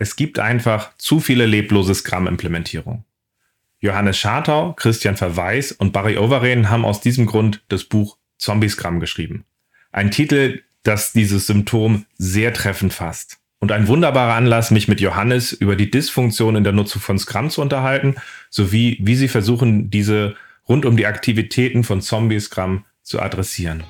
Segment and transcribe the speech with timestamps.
[0.00, 3.04] Es gibt einfach zu viele leblose Scrum-Implementierungen.
[3.80, 8.98] Johannes Schartau, Christian Verweis und Barry Overen haben aus diesem Grund das Buch Zombie Scrum
[8.98, 9.44] geschrieben.
[9.92, 13.40] Ein Titel, das dieses Symptom sehr treffend fasst.
[13.58, 17.50] Und ein wunderbarer Anlass, mich mit Johannes über die Dysfunktion in der Nutzung von Scrum
[17.50, 18.14] zu unterhalten,
[18.48, 20.34] sowie wie sie versuchen, diese
[20.66, 23.84] rund um die Aktivitäten von Zombie Scrum zu adressieren.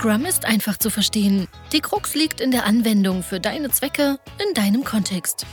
[0.00, 1.46] Scrum ist einfach zu verstehen.
[1.74, 5.44] Die Krux liegt in der Anwendung für deine Zwecke in deinem Kontext.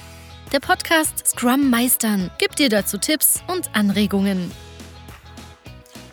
[0.53, 4.49] Der Podcast Scrum Meistern gibt dir dazu Tipps und Anregungen.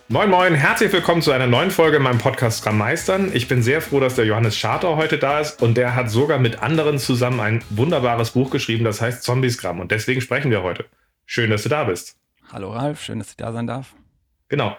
[0.08, 3.30] Moin Moin, herzlich willkommen zu einer neuen Folge in meinem Podcast Scrum Meistern.
[3.32, 6.40] Ich bin sehr froh, dass der Johannes Scharter heute da ist und der hat sogar
[6.40, 10.64] mit anderen zusammen ein wunderbares Buch geschrieben, das heißt Zombie Scrum und deswegen sprechen wir
[10.64, 10.86] heute.
[11.24, 12.16] Schön, dass du da bist.
[12.50, 13.94] Hallo Ralf, schön, dass ich da sein darf.
[14.48, 14.76] Genau.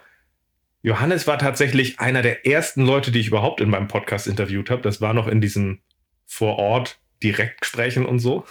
[0.85, 4.83] Johannes war tatsächlich einer der ersten Leute, die ich überhaupt in meinem Podcast interviewt habe.
[4.83, 5.81] Das war noch in diesen
[6.27, 8.45] vor Ort Direktgesprächen und so.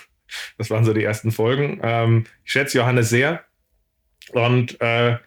[0.59, 1.79] Das waren so die ersten Folgen.
[1.85, 3.45] Ähm, ich schätze Johannes sehr.
[4.33, 5.19] Und äh,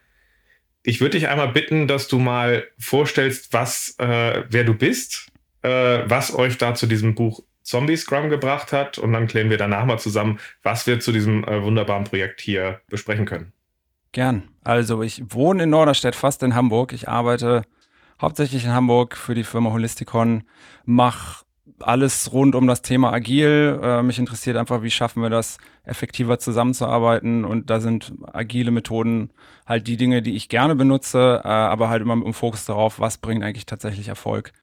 [0.83, 5.27] ich würde dich einmal bitten, dass du mal vorstellst, was, äh, wer du bist,
[5.61, 8.97] äh, was euch da zu diesem Buch Zombie Scrum gebracht hat.
[8.97, 12.81] Und dann klären wir danach mal zusammen, was wir zu diesem äh, wunderbaren Projekt hier
[12.89, 13.53] besprechen können.
[14.11, 14.49] Gern.
[14.63, 16.93] Also ich wohne in Norderstedt, fast in Hamburg.
[16.93, 17.63] Ich arbeite
[18.21, 20.43] hauptsächlich in Hamburg für die Firma Holisticon,
[20.85, 21.45] mache
[21.79, 23.79] alles rund um das Thema Agil.
[23.81, 27.45] Äh, mich interessiert einfach, wie schaffen wir das, effektiver zusammenzuarbeiten.
[27.45, 29.31] Und da sind agile Methoden
[29.65, 32.99] halt die Dinge, die ich gerne benutze, äh, aber halt immer mit dem Fokus darauf,
[32.99, 34.53] was bringt eigentlich tatsächlich Erfolg.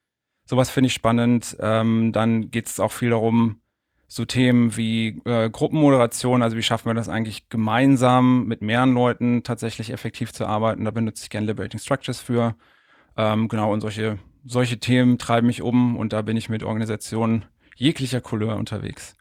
[0.45, 1.55] Sowas finde ich spannend.
[1.59, 3.61] Ähm, dann geht es auch viel darum,
[4.07, 9.43] so Themen wie äh, Gruppenmoderation, also wie schaffen wir das eigentlich gemeinsam mit mehreren Leuten
[9.43, 10.85] tatsächlich effektiv zu arbeiten.
[10.85, 12.55] Da benutze ich gerne Liberating Structures für.
[13.17, 17.45] Ähm, genau, und solche, solche Themen treiben mich um und da bin ich mit Organisationen
[17.75, 19.15] jeglicher Couleur unterwegs.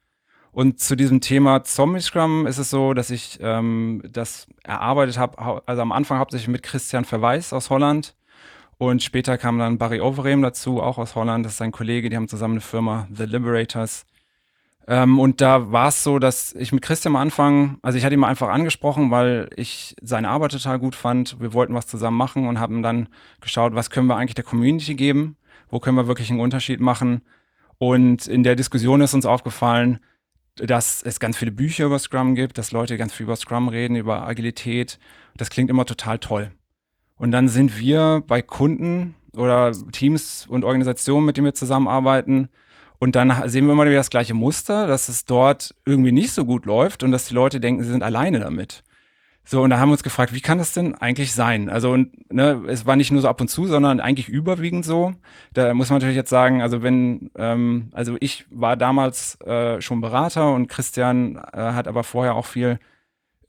[0.52, 5.66] Und zu diesem Thema Zombie Scrum ist es so, dass ich ähm, das erarbeitet habe,
[5.66, 8.14] also am Anfang hauptsächlich mit Christian Verweis aus Holland.
[8.78, 11.44] Und später kam dann Barry Overeem dazu, auch aus Holland.
[11.44, 14.06] Das ist sein Kollege, die haben zusammen eine Firma, The Liberators.
[14.86, 18.14] Ähm, und da war es so, dass ich mit Christian am Anfang, also ich hatte
[18.14, 21.40] ihn mal einfach angesprochen, weil ich seine Arbeit total gut fand.
[21.40, 23.08] Wir wollten was zusammen machen und haben dann
[23.40, 25.36] geschaut, was können wir eigentlich der Community geben?
[25.70, 27.22] Wo können wir wirklich einen Unterschied machen?
[27.78, 30.00] Und in der Diskussion ist uns aufgefallen,
[30.56, 33.96] dass es ganz viele Bücher über Scrum gibt, dass Leute ganz viel über Scrum reden,
[33.96, 34.98] über Agilität.
[35.36, 36.52] Das klingt immer total toll.
[37.16, 42.50] Und dann sind wir bei Kunden oder Teams und Organisationen, mit denen wir zusammenarbeiten,
[43.04, 46.46] und dann sehen wir immer wieder das gleiche Muster, dass es dort irgendwie nicht so
[46.46, 48.82] gut läuft und dass die Leute denken, sie sind alleine damit.
[49.44, 51.68] So, und da haben wir uns gefragt, wie kann das denn eigentlich sein?
[51.68, 55.12] Also, und, ne, es war nicht nur so ab und zu, sondern eigentlich überwiegend so.
[55.52, 60.00] Da muss man natürlich jetzt sagen, also wenn, ähm, also ich war damals äh, schon
[60.00, 62.78] Berater und Christian äh, hat aber vorher auch viel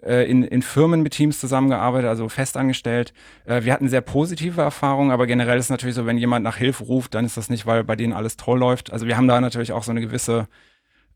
[0.06, 3.14] in, in Firmen mit Teams zusammengearbeitet, also festangestellt.
[3.46, 6.84] Äh, wir hatten sehr positive Erfahrungen, aber generell ist natürlich so, wenn jemand nach Hilfe
[6.84, 8.94] ruft, dann ist das nicht, weil bei denen alles toll läuft.
[8.94, 10.48] Also wir haben da natürlich auch so eine gewisse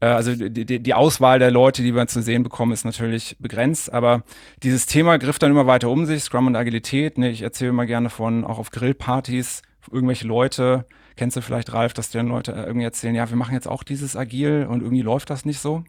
[0.01, 3.91] äh, also die, die, Auswahl der Leute, die wir zu sehen bekommen, ist natürlich begrenzt,
[3.91, 4.23] aber
[4.63, 7.17] dieses Thema griff dann immer weiter um sich, Scrum und Agilität.
[7.17, 7.29] Ne?
[7.29, 9.61] Ich erzähle immer gerne von, auch auf Grillpartys,
[9.91, 10.85] irgendwelche Leute,
[11.15, 14.15] kennst du vielleicht, Ralf, dass dir Leute irgendwie erzählen, ja, wir machen jetzt auch dieses
[14.15, 15.83] Agil und irgendwie läuft das nicht so.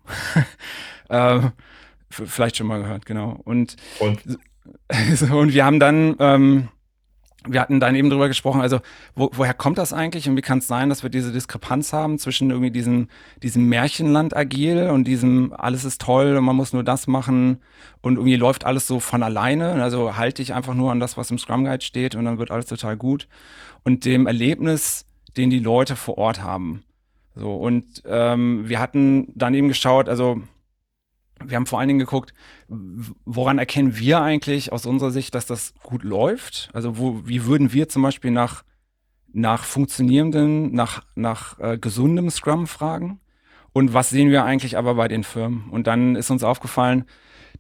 [1.11, 1.53] ähm,
[2.11, 3.41] vielleicht schon mal gehört, genau.
[3.45, 4.21] Und, und?
[5.31, 6.69] und wir haben dann, ähm,
[7.47, 8.81] wir hatten dann eben drüber gesprochen, also
[9.15, 12.19] wo, woher kommt das eigentlich und wie kann es sein, dass wir diese Diskrepanz haben
[12.19, 13.09] zwischen irgendwie diesem,
[13.43, 17.63] diesem Märchenland agil und diesem alles ist toll und man muss nur das machen
[18.03, 19.83] und irgendwie läuft alles so von alleine.
[19.83, 22.51] Also halte ich einfach nur an das, was im Scrum Guide steht und dann wird
[22.51, 23.27] alles total gut.
[23.85, 25.07] Und dem Erlebnis,
[25.37, 26.83] den die Leute vor Ort haben.
[27.35, 30.43] So, und ähm, wir hatten dann eben geschaut, also
[31.45, 32.33] wir haben vor allen Dingen geguckt,
[32.69, 36.71] woran erkennen wir eigentlich aus unserer Sicht, dass das gut läuft?
[36.73, 38.65] Also wo, wie würden wir zum Beispiel nach,
[39.33, 43.21] nach funktionierenden, nach, nach äh, gesundem Scrum fragen?
[43.73, 45.65] Und was sehen wir eigentlich aber bei den Firmen?
[45.71, 47.05] Und dann ist uns aufgefallen,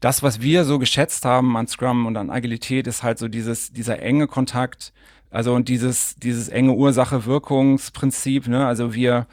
[0.01, 3.73] das, was wir so geschätzt haben an Scrum und an Agilität, ist halt so dieses,
[3.73, 4.93] dieser enge Kontakt,
[5.31, 8.67] also und dieses, dieses enge Ursache-Wirkungsprinzip, ne?
[8.67, 9.27] Also wir,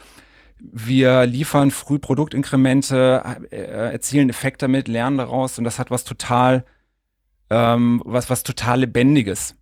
[0.59, 6.65] wir liefern früh Produktinkremente, äh, erzielen Effekt damit, lernen daraus und das hat was total,
[7.49, 9.55] ähm, was, was total Lebendiges.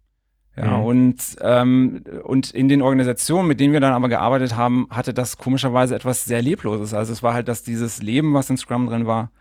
[0.58, 0.86] Ja, mhm.
[0.86, 5.38] und, ähm, und in den Organisationen, mit denen wir dann aber gearbeitet haben, hatte das
[5.38, 6.94] komischerweise etwas sehr Lebloses.
[6.94, 9.32] Also es war halt, dass dieses Leben, was in Scrum drin war,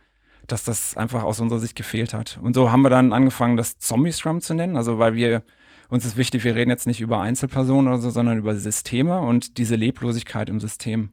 [0.48, 2.40] dass das einfach aus unserer Sicht gefehlt hat.
[2.42, 5.42] Und so haben wir dann angefangen, das Zombie-Scrum zu nennen, also weil wir
[5.88, 9.58] uns ist wichtig, wir reden jetzt nicht über Einzelpersonen oder so, sondern über Systeme und
[9.58, 11.10] diese Leblosigkeit im System.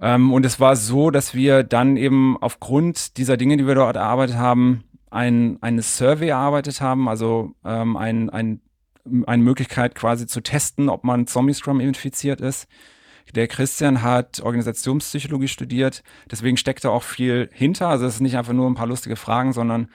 [0.00, 3.96] Ähm, und es war so, dass wir dann eben aufgrund dieser Dinge, die wir dort
[3.96, 8.60] erarbeitet haben, ein, eine Survey erarbeitet haben, also ähm, ein, ein,
[9.26, 12.68] eine Möglichkeit quasi zu testen, ob man Zombie-Scrum infiziert ist.
[13.34, 17.88] Der Christian hat Organisationspsychologie studiert, deswegen steckt da auch viel hinter.
[17.88, 19.88] Also es ist nicht einfach nur ein paar lustige Fragen, sondern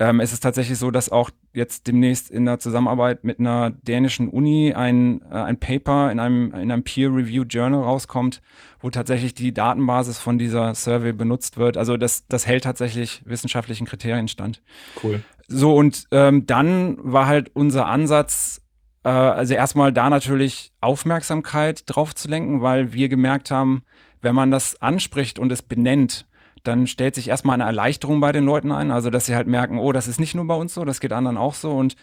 [0.00, 4.28] ähm, es ist tatsächlich so, dass auch jetzt demnächst in der Zusammenarbeit mit einer dänischen
[4.28, 8.40] Uni ein, äh, ein Paper in einem, in einem Peer-Review Journal rauskommt,
[8.80, 11.76] wo tatsächlich die Datenbasis von dieser Survey benutzt wird.
[11.76, 14.62] Also das, das hält tatsächlich wissenschaftlichen Kriterien stand.
[15.02, 15.22] Cool.
[15.48, 18.62] So, und ähm, dann war halt unser Ansatz,
[19.04, 23.82] äh, also erstmal da natürlich Aufmerksamkeit drauf zu lenken, weil wir gemerkt haben,
[24.22, 26.26] wenn man das anspricht und es benennt,
[26.62, 29.78] dann stellt sich erstmal eine Erleichterung bei den Leuten ein, also dass sie halt merken,
[29.78, 31.96] oh, das ist nicht nur bei uns so, das geht anderen auch so und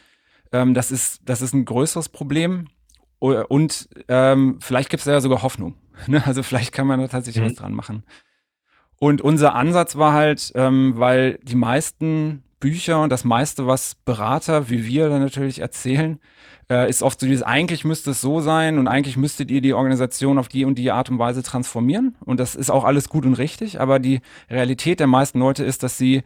[0.51, 2.67] ähm, das, ist, das ist ein größeres Problem
[3.19, 5.75] und ähm, vielleicht gibt es ja sogar Hoffnung.
[6.05, 6.21] Ne?
[6.27, 7.47] Also vielleicht kann man da tatsächlich mhm.
[7.47, 8.03] was dran machen.
[8.99, 14.69] Und unser Ansatz war halt, ähm, weil die meisten Bücher und das meiste, was Berater
[14.69, 16.19] wie wir dann natürlich erzählen,
[16.69, 19.73] äh, ist oft so dieses, eigentlich müsste es so sein und eigentlich müsstet ihr die
[19.73, 22.15] Organisation auf die und die Art und Weise transformieren.
[22.25, 25.83] Und das ist auch alles gut und richtig, aber die Realität der meisten Leute ist,
[25.83, 26.23] dass sie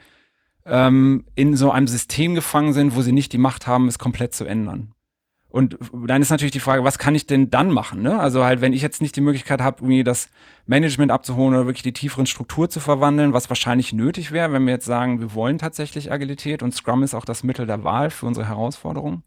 [0.65, 4.33] ähm, in so einem System gefangen sind, wo sie nicht die Macht haben, es komplett
[4.33, 4.93] zu ändern.
[5.51, 5.77] Und
[6.07, 8.01] dann ist natürlich die Frage, was kann ich denn dann machen?
[8.01, 8.17] Ne?
[8.17, 10.29] Also halt, wenn ich jetzt nicht die Möglichkeit habe, irgendwie das
[10.65, 14.73] Management abzuholen oder wirklich die tieferen Struktur zu verwandeln, was wahrscheinlich nötig wäre, wenn wir
[14.73, 18.25] jetzt sagen, wir wollen tatsächlich Agilität und Scrum ist auch das Mittel der Wahl für
[18.25, 19.23] unsere Herausforderungen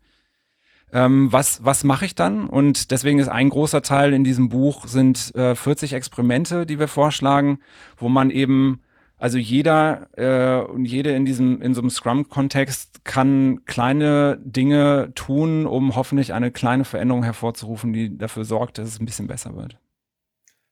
[0.94, 2.46] ähm, was, was mache ich dann?
[2.46, 6.88] Und deswegen ist ein großer Teil in diesem Buch sind äh, 40 Experimente, die wir
[6.88, 7.58] vorschlagen,
[7.96, 8.80] wo man eben,
[9.16, 15.66] also jeder äh, und jede in diesem, in so einem Scrum-Kontext kann kleine Dinge tun,
[15.66, 19.78] um hoffentlich eine kleine Veränderung hervorzurufen, die dafür sorgt, dass es ein bisschen besser wird.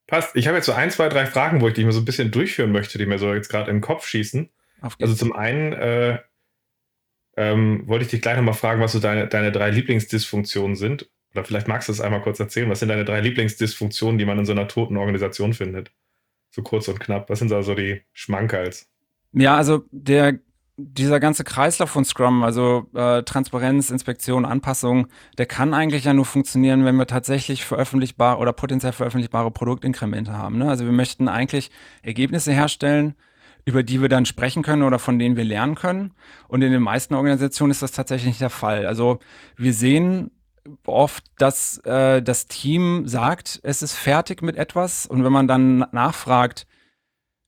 [0.07, 0.37] Passt.
[0.37, 2.31] Ich habe jetzt so ein, zwei, drei Fragen, wo ich dich mal so ein bisschen
[2.31, 4.51] durchführen möchte, die mir so jetzt gerade in den Kopf schießen.
[5.01, 6.19] Also zum einen, äh,
[7.37, 11.09] ähm, wollte ich dich gleich nochmal fragen, was so deine, deine drei Lieblingsdysfunktionen sind.
[11.33, 12.69] Oder vielleicht magst du es einmal kurz erzählen.
[12.69, 15.93] Was sind deine drei Lieblingsdysfunktionen, die man in so einer toten Organisation findet?
[16.53, 17.31] So kurz und knapp.
[17.31, 18.87] Was sind da so die Schmankerls?
[19.33, 20.39] Ja, also der,
[20.77, 25.07] dieser ganze Kreislauf von Scrum, also äh, Transparenz, Inspektion, Anpassung,
[25.39, 30.59] der kann eigentlich ja nur funktionieren, wenn wir tatsächlich veröffentlichbare oder potenziell veröffentlichbare Produktinkremente haben.
[30.59, 30.69] Ne?
[30.69, 31.71] Also wir möchten eigentlich
[32.03, 33.15] Ergebnisse herstellen,
[33.65, 36.13] über die wir dann sprechen können oder von denen wir lernen können.
[36.49, 38.87] Und in den meisten Organisationen ist das tatsächlich nicht der Fall.
[38.87, 39.21] Also
[39.57, 40.31] wir sehen
[40.87, 45.07] oft, dass äh, das Team sagt, es ist fertig mit etwas.
[45.07, 46.67] Und wenn man dann nachfragt,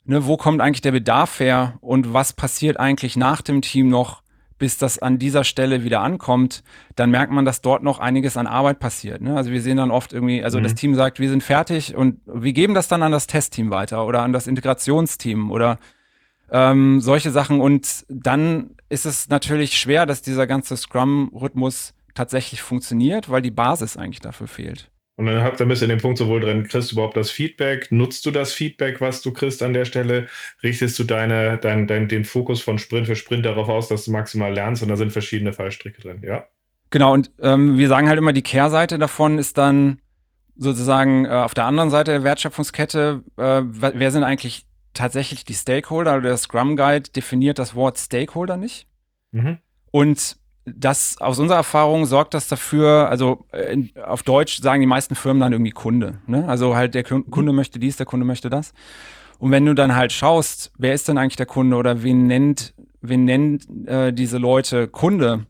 [0.05, 4.22] ne, wo kommt eigentlich der Bedarf her und was passiert eigentlich nach dem Team noch,
[4.56, 6.62] bis das an dieser Stelle wieder ankommt,
[6.94, 9.20] dann merkt man, dass dort noch einiges an Arbeit passiert.
[9.20, 9.37] Ne?
[9.37, 10.62] Also wir sehen dann oft irgendwie, also mhm.
[10.62, 14.06] das Team sagt, wir sind fertig und wir geben das dann an das Testteam weiter
[14.06, 15.78] oder an das Integrationsteam oder
[16.50, 17.61] ähm, solche Sachen.
[17.61, 23.96] Und dann ist es natürlich schwer, dass dieser ganze Scrum-Rhythmus tatsächlich funktioniert, weil die Basis
[23.96, 24.90] eigentlich dafür fehlt.
[25.16, 27.93] Und dann habt ihr ein bisschen den Punkt sowohl drin, kriegst du überhaupt das Feedback?
[27.93, 30.26] Nutzt du das Feedback, was du kriegst an der Stelle?
[30.62, 34.11] Richtest du deine, dein, dein, den Fokus von Sprint für Sprint darauf aus, dass du
[34.11, 36.46] maximal lernst und da sind verschiedene Fallstricke drin, ja?
[36.90, 40.00] Genau, und ähm, wir sagen halt immer, die Kehrseite davon ist dann
[40.56, 46.12] sozusagen äh, auf der anderen Seite der Wertschöpfungskette, äh, wer sind eigentlich tatsächlich die Stakeholder.
[46.12, 48.87] Also der Scrum Guide definiert das Wort Stakeholder nicht.
[49.33, 49.59] Mhm.
[49.90, 55.14] Und das aus unserer Erfahrung sorgt das dafür, also in, auf Deutsch sagen die meisten
[55.14, 56.18] Firmen dann irgendwie Kunde.
[56.26, 56.49] Ne?
[56.49, 57.56] Also halt der Kunde mhm.
[57.56, 58.73] möchte dies, der Kunde möchte das.
[59.38, 62.73] Und wenn du dann halt schaust, wer ist denn eigentlich der Kunde oder wen nennt,
[63.02, 65.47] wen nennt äh, diese Leute Kunde?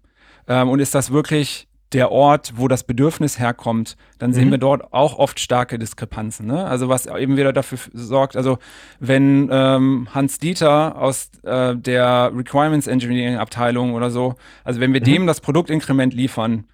[0.49, 4.53] Ähm, und ist das wirklich der Ort, wo das Bedürfnis herkommt, dann sehen mhm.
[4.53, 6.47] wir dort auch oft starke Diskrepanzen.
[6.47, 6.65] Ne?
[6.65, 8.59] Also was eben wieder dafür sorgt, also
[8.99, 14.35] wenn ähm, Hans Dieter aus äh, der Requirements Engineering Abteilung oder so,
[14.65, 15.05] also wenn wir mhm.
[15.05, 16.65] dem das Produktinkrement liefern,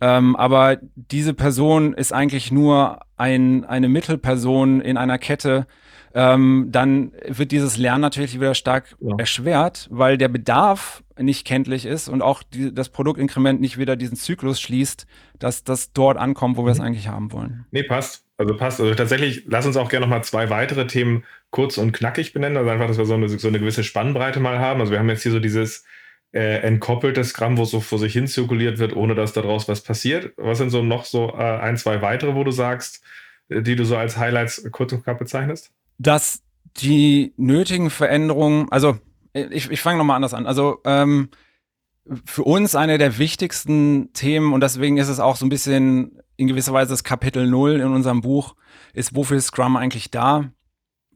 [0.00, 5.66] ähm, aber diese Person ist eigentlich nur ein, eine Mittelperson in einer Kette,
[6.16, 9.16] ähm, dann wird dieses Lernen natürlich wieder stark ja.
[9.18, 14.16] erschwert, weil der Bedarf nicht kenntlich ist und auch die, das Produktinkrement nicht wieder diesen
[14.16, 15.06] Zyklus schließt,
[15.38, 16.84] dass das dort ankommt, wo wir es mhm.
[16.86, 17.66] eigentlich haben wollen.
[17.70, 18.24] Nee, passt.
[18.38, 18.80] Also passt.
[18.80, 22.56] Also tatsächlich, lass uns auch gerne nochmal zwei weitere Themen kurz und knackig benennen.
[22.56, 24.80] Also einfach, dass wir so eine, so eine gewisse Spannbreite mal haben.
[24.80, 25.84] Also wir haben jetzt hier so dieses
[26.32, 30.32] äh, entkoppelte Scrum, wo so vor sich hin zirkuliert wird, ohne dass daraus was passiert.
[30.38, 33.04] Was sind so noch so äh, ein, zwei weitere, wo du sagst,
[33.50, 35.72] äh, die du so als Highlights kurz und knapp bezeichnest?
[35.98, 36.42] Dass
[36.76, 38.98] die nötigen Veränderungen, also
[39.32, 40.46] ich, ich fange nochmal anders an.
[40.46, 41.30] Also ähm,
[42.24, 46.46] für uns eine der wichtigsten Themen und deswegen ist es auch so ein bisschen in
[46.46, 48.54] gewisser Weise das Kapitel Null in unserem Buch,
[48.92, 50.50] ist, wofür ist Scrum eigentlich da?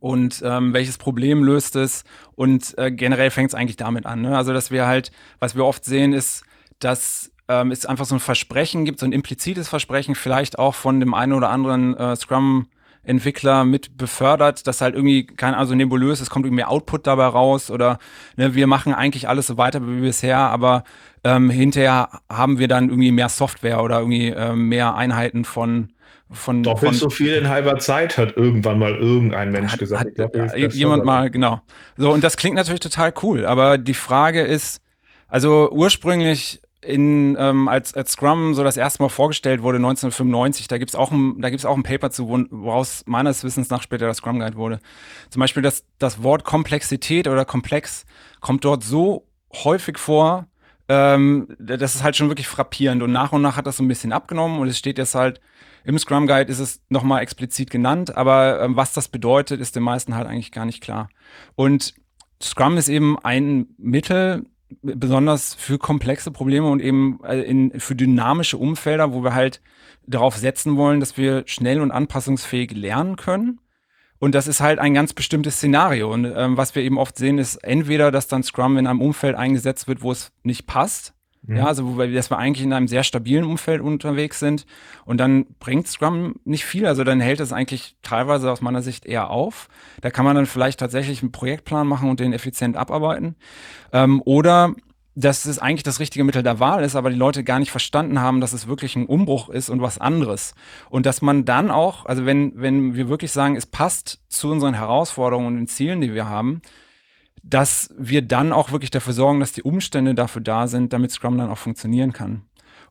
[0.01, 2.05] Und ähm, welches Problem löst es?
[2.35, 4.23] Und äh, generell fängt es eigentlich damit an.
[4.23, 4.35] Ne?
[4.35, 6.43] Also, dass wir halt, was wir oft sehen, ist,
[6.79, 11.01] dass ähm, es einfach so ein Versprechen gibt, so ein implizites Versprechen, vielleicht auch von
[11.01, 12.69] dem einen oder anderen äh, Scrum-
[13.03, 17.27] Entwickler mit befördert, dass halt irgendwie kein also nebulös, es kommt irgendwie mehr Output dabei
[17.27, 17.99] raus oder
[18.37, 20.85] ne, wir machen eigentlich alles so weiter wie bisher, aber
[21.25, 25.89] ähm, hinterher haben wir dann irgendwie mehr Software oder irgendwie äh, mehr Einheiten von
[26.33, 30.05] von doppelt so viel in halber Zeit hat irgendwann mal irgendein Mensch hat, gesagt.
[30.05, 31.61] Hat, glaub, ja, jemand mal genau.
[31.97, 34.81] So und das klingt natürlich total cool, aber die Frage ist,
[35.27, 40.79] also ursprünglich in, ähm, als, als Scrum so das erste Mal vorgestellt wurde, 1995, da
[40.79, 44.19] gibt's auch ein, da gibt's auch ein Paper zu, woraus meines Wissens nach später das
[44.19, 44.81] Scrum Guide wurde.
[45.29, 48.07] Zum Beispiel das, das Wort Komplexität oder komplex
[48.41, 50.47] kommt dort so häufig vor,
[50.89, 53.03] ähm, das ist halt schon wirklich frappierend.
[53.03, 55.41] Und nach und nach hat das so ein bisschen abgenommen und es steht jetzt halt,
[55.85, 59.83] im Scrum Guide ist es nochmal explizit genannt, aber ähm, was das bedeutet, ist den
[59.83, 61.09] meisten halt eigentlich gar nicht klar.
[61.55, 61.95] Und
[62.43, 64.47] Scrum ist eben ein Mittel,
[64.83, 69.61] besonders für komplexe Probleme und eben äh, in, für dynamische Umfelder, wo wir halt
[70.07, 73.61] darauf setzen wollen, dass wir schnell und anpassungsfähig lernen können.
[74.19, 76.13] Und das ist halt ein ganz bestimmtes Szenario.
[76.13, 79.35] Und ähm, was wir eben oft sehen, ist entweder, dass dann Scrum in einem Umfeld
[79.35, 81.15] eingesetzt wird, wo es nicht passt.
[81.43, 81.57] Mhm.
[81.57, 84.67] Ja, also wo wir, wir eigentlich in einem sehr stabilen Umfeld unterwegs sind.
[85.05, 86.87] Und dann bringt Scrum nicht viel.
[86.87, 89.69] Also dann hält es eigentlich teilweise aus meiner Sicht eher auf.
[90.01, 93.37] Da kann man dann vielleicht tatsächlich einen Projektplan machen und den effizient abarbeiten.
[93.93, 94.75] Ähm, oder
[95.17, 98.21] dass es eigentlich das richtige Mittel der Wahl ist, aber die Leute gar nicht verstanden
[98.21, 100.55] haben, dass es wirklich ein Umbruch ist und was anderes.
[100.89, 104.75] Und dass man dann auch, also wenn, wenn wir wirklich sagen, es passt zu unseren
[104.75, 106.63] Herausforderungen und den Zielen, die wir haben,
[107.43, 111.39] dass wir dann auch wirklich dafür sorgen, dass die Umstände dafür da sind, damit Scrum
[111.39, 112.43] dann auch funktionieren kann.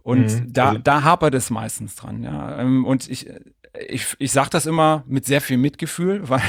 [0.01, 0.53] Und mhm.
[0.53, 2.59] da, also da hapert es meistens dran, ja.
[2.59, 3.29] Ähm, und ich,
[3.87, 6.41] ich, ich sage das immer mit sehr viel Mitgefühl, weil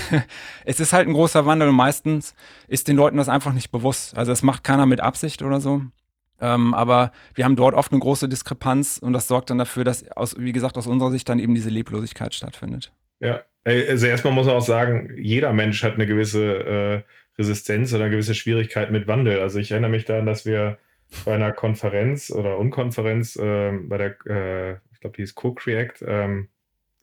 [0.64, 2.34] es ist halt ein großer Wandel und meistens
[2.68, 4.16] ist den Leuten das einfach nicht bewusst.
[4.16, 5.82] Also das macht keiner mit Absicht oder so.
[6.40, 10.10] Ähm, aber wir haben dort oft eine große Diskrepanz und das sorgt dann dafür, dass,
[10.12, 12.92] aus, wie gesagt, aus unserer Sicht dann eben diese Leblosigkeit stattfindet.
[13.20, 17.02] Ja, also erstmal muss man auch sagen, jeder Mensch hat eine gewisse äh,
[17.40, 19.40] Resistenz oder eine gewisse Schwierigkeit mit Wandel.
[19.40, 20.78] Also ich erinnere mich daran, dass wir
[21.24, 26.48] bei einer Konferenz oder Unkonferenz äh, bei der, äh, ich glaube, die ist Co-Create, ähm,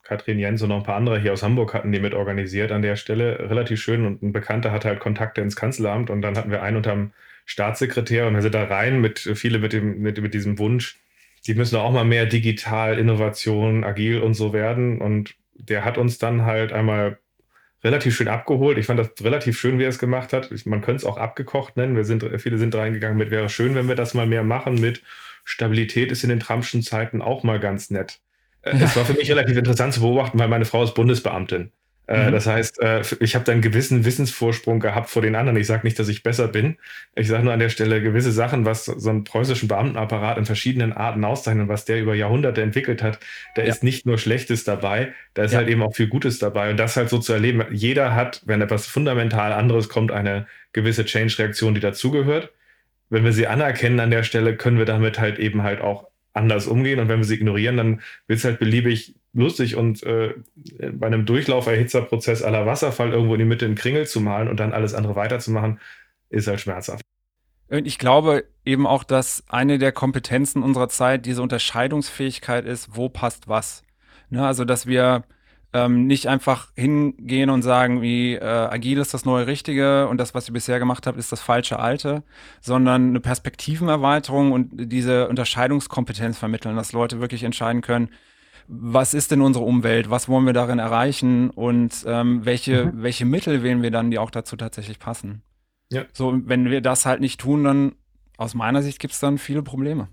[0.02, 2.80] Katrin Jens und noch ein paar andere hier aus Hamburg hatten die mit organisiert an
[2.80, 3.50] der Stelle.
[3.50, 6.78] Relativ schön und ein Bekannter hatte halt Kontakte ins Kanzleramt und dann hatten wir einen
[6.78, 7.12] unterm
[7.44, 10.98] Staatssekretär und wir sind da rein mit viele mit dem, mit, mit diesem Wunsch,
[11.46, 15.00] die müssen auch mal mehr digital, Innovation, agil und so werden.
[15.00, 17.18] Und der hat uns dann halt einmal
[17.84, 18.78] relativ schön abgeholt.
[18.78, 20.50] Ich fand das relativ schön, wie er es gemacht hat.
[20.66, 21.96] Man könnte es auch abgekocht nennen.
[21.96, 25.02] Wir sind, viele sind reingegangen mit, wäre schön, wenn wir das mal mehr machen mit
[25.44, 28.20] Stabilität ist in den Trumpschen Zeiten auch mal ganz nett.
[28.62, 31.72] Äh, es war für mich relativ interessant zu beobachten, weil meine Frau ist Bundesbeamtin.
[32.08, 32.32] Äh, mhm.
[32.32, 35.58] Das heißt, äh, ich habe da einen gewissen Wissensvorsprung gehabt vor den anderen.
[35.58, 36.78] Ich sage nicht, dass ich besser bin.
[37.14, 40.94] Ich sage nur an der Stelle gewisse Sachen, was so einen preußischen Beamtenapparat in verschiedenen
[40.94, 43.18] Arten auszeichnet, was der über Jahrhunderte entwickelt hat.
[43.56, 43.68] Da ja.
[43.68, 45.58] ist nicht nur Schlechtes dabei, da ist ja.
[45.58, 46.70] halt eben auch viel Gutes dabei.
[46.70, 51.04] Und das halt so zu erleben, jeder hat, wenn etwas fundamental anderes kommt, eine gewisse
[51.04, 52.52] Change-Reaktion, die dazugehört.
[53.10, 56.66] Wenn wir sie anerkennen an der Stelle, können wir damit halt eben halt auch anders
[56.66, 57.00] umgehen.
[57.00, 60.34] Und wenn wir sie ignorieren, dann wird es halt beliebig lustig und äh,
[60.92, 64.72] bei einem Durchlauferhitzerprozess aller Wasserfall irgendwo in die Mitte einen Kringel zu malen und dann
[64.72, 65.80] alles andere weiterzumachen,
[66.30, 67.02] ist halt schmerzhaft.
[67.70, 73.08] Und ich glaube eben auch, dass eine der Kompetenzen unserer Zeit diese Unterscheidungsfähigkeit ist, wo
[73.08, 73.82] passt was.
[74.30, 74.46] Ne?
[74.46, 75.24] Also, dass wir
[75.74, 80.34] ähm, nicht einfach hingehen und sagen, wie äh, agil ist das neue Richtige und das,
[80.34, 82.22] was ihr bisher gemacht habt, ist das falsche Alte,
[82.62, 88.08] sondern eine Perspektivenerweiterung und diese Unterscheidungskompetenz vermitteln, dass Leute wirklich entscheiden können,
[88.68, 93.02] was ist denn unsere Umwelt, was wollen wir darin erreichen und ähm, welche, mhm.
[93.02, 95.42] welche Mittel wählen wir dann, die auch dazu tatsächlich passen.
[95.90, 96.04] Ja.
[96.12, 97.92] So, wenn wir das halt nicht tun, dann
[98.36, 100.08] aus meiner Sicht gibt es dann viele Probleme.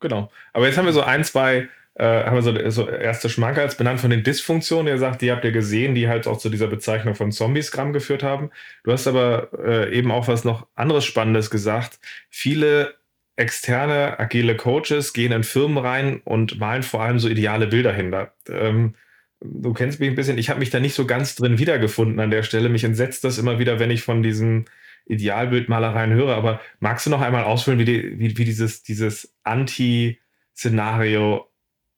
[0.00, 0.30] Genau.
[0.52, 4.00] Aber jetzt haben wir so ein, zwei äh, haben wir so, so erste Schmankerls benannt
[4.00, 4.88] von den Dysfunktionen.
[4.88, 8.22] Ihr sagt, die habt ihr gesehen, die halt auch zu dieser Bezeichnung von Zombie-Scrum geführt
[8.22, 8.50] haben.
[8.82, 12.00] Du hast aber äh, eben auch was noch anderes Spannendes gesagt.
[12.30, 12.94] Viele
[13.42, 18.14] externe agile Coaches gehen in Firmen rein und malen vor allem so ideale Bilder hin.
[18.48, 18.94] Ähm,
[19.40, 22.30] du kennst mich ein bisschen, ich habe mich da nicht so ganz drin wiedergefunden an
[22.30, 22.68] der Stelle.
[22.68, 24.66] Mich entsetzt das immer wieder, wenn ich von diesen
[25.06, 26.36] Idealbildmalereien höre.
[26.36, 31.50] Aber magst du noch einmal ausfüllen, wie, die, wie, wie dieses, dieses Anti-Szenario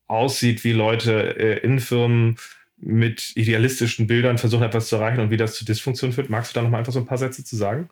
[0.07, 2.37] aussieht, wie Leute äh, in Firmen
[2.77, 6.31] mit idealistischen Bildern versuchen, etwas zu erreichen und wie das zu Dysfunktion führt.
[6.31, 7.91] Magst du da noch mal einfach so ein paar Sätze zu sagen?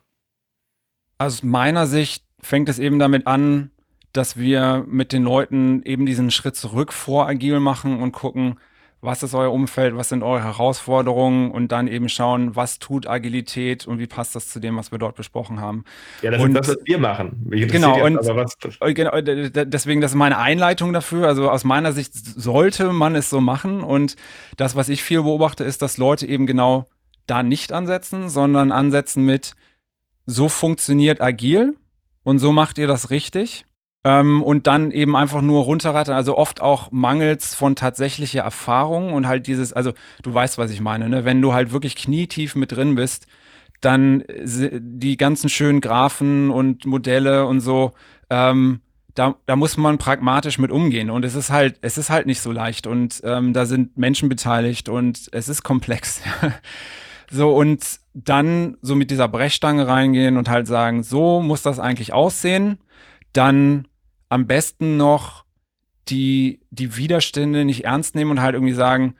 [1.19, 3.71] Aus meiner Sicht fängt es eben damit an,
[4.13, 8.59] dass wir mit den Leuten eben diesen Schritt zurück vor agil machen und gucken,
[9.05, 13.85] was ist euer Umfeld, was sind eure Herausforderungen und dann eben schauen, was tut Agilität
[13.85, 15.85] und wie passt das zu dem, was wir dort besprochen haben.
[16.23, 17.45] Ja, das und, ist das, was wir machen.
[17.51, 18.57] Genau, und was,
[18.95, 21.27] genau, deswegen, das ist meine Einleitung dafür.
[21.27, 24.15] Also aus meiner Sicht sollte man es so machen und
[24.57, 26.87] das, was ich viel beobachte, ist, dass Leute eben genau
[27.27, 29.55] da nicht ansetzen, sondern ansetzen mit,
[30.27, 31.75] so funktioniert agil
[32.25, 33.65] und so macht ihr das richtig
[34.05, 39.27] ähm, und dann eben einfach nur runterrattern, also oft auch mangels von tatsächlicher Erfahrung und
[39.27, 41.25] halt dieses, also du weißt, was ich meine, ne?
[41.25, 43.27] wenn du halt wirklich knietief mit drin bist,
[43.81, 47.93] dann die ganzen schönen Graphen und Modelle und so,
[48.31, 48.81] ähm,
[49.15, 51.11] da, da muss man pragmatisch mit umgehen.
[51.11, 52.87] Und es ist halt, es ist halt nicht so leicht.
[52.87, 56.23] Und ähm, da sind Menschen beteiligt und es ist komplex.
[57.31, 62.13] so, und dann so mit dieser Brechstange reingehen und halt sagen, so muss das eigentlich
[62.13, 62.79] aussehen.
[63.33, 63.89] Dann
[64.29, 65.45] am besten noch
[66.09, 69.15] die, die Widerstände nicht ernst nehmen und halt irgendwie sagen,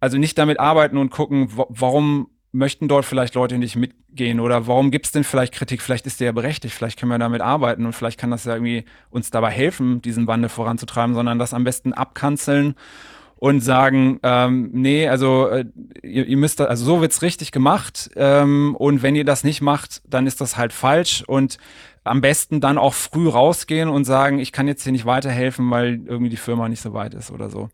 [0.00, 4.90] also nicht damit arbeiten und gucken, warum möchten dort vielleicht Leute nicht mitgehen oder warum
[4.90, 5.82] gibt es denn vielleicht Kritik?
[5.82, 8.54] Vielleicht ist der ja berechtigt, vielleicht können wir damit arbeiten und vielleicht kann das ja
[8.54, 12.74] irgendwie uns dabei helfen, diesen Wandel voranzutreiben, sondern das am besten abkanzeln
[13.38, 15.64] und sagen, ähm, nee, also äh,
[16.02, 20.02] ihr, ihr, müsst, also so wird's richtig gemacht ähm, und wenn ihr das nicht macht,
[20.08, 21.58] dann ist das halt falsch und
[22.04, 26.00] am besten dann auch früh rausgehen und sagen, ich kann jetzt hier nicht weiterhelfen, weil
[26.06, 27.68] irgendwie die Firma nicht so weit ist oder so.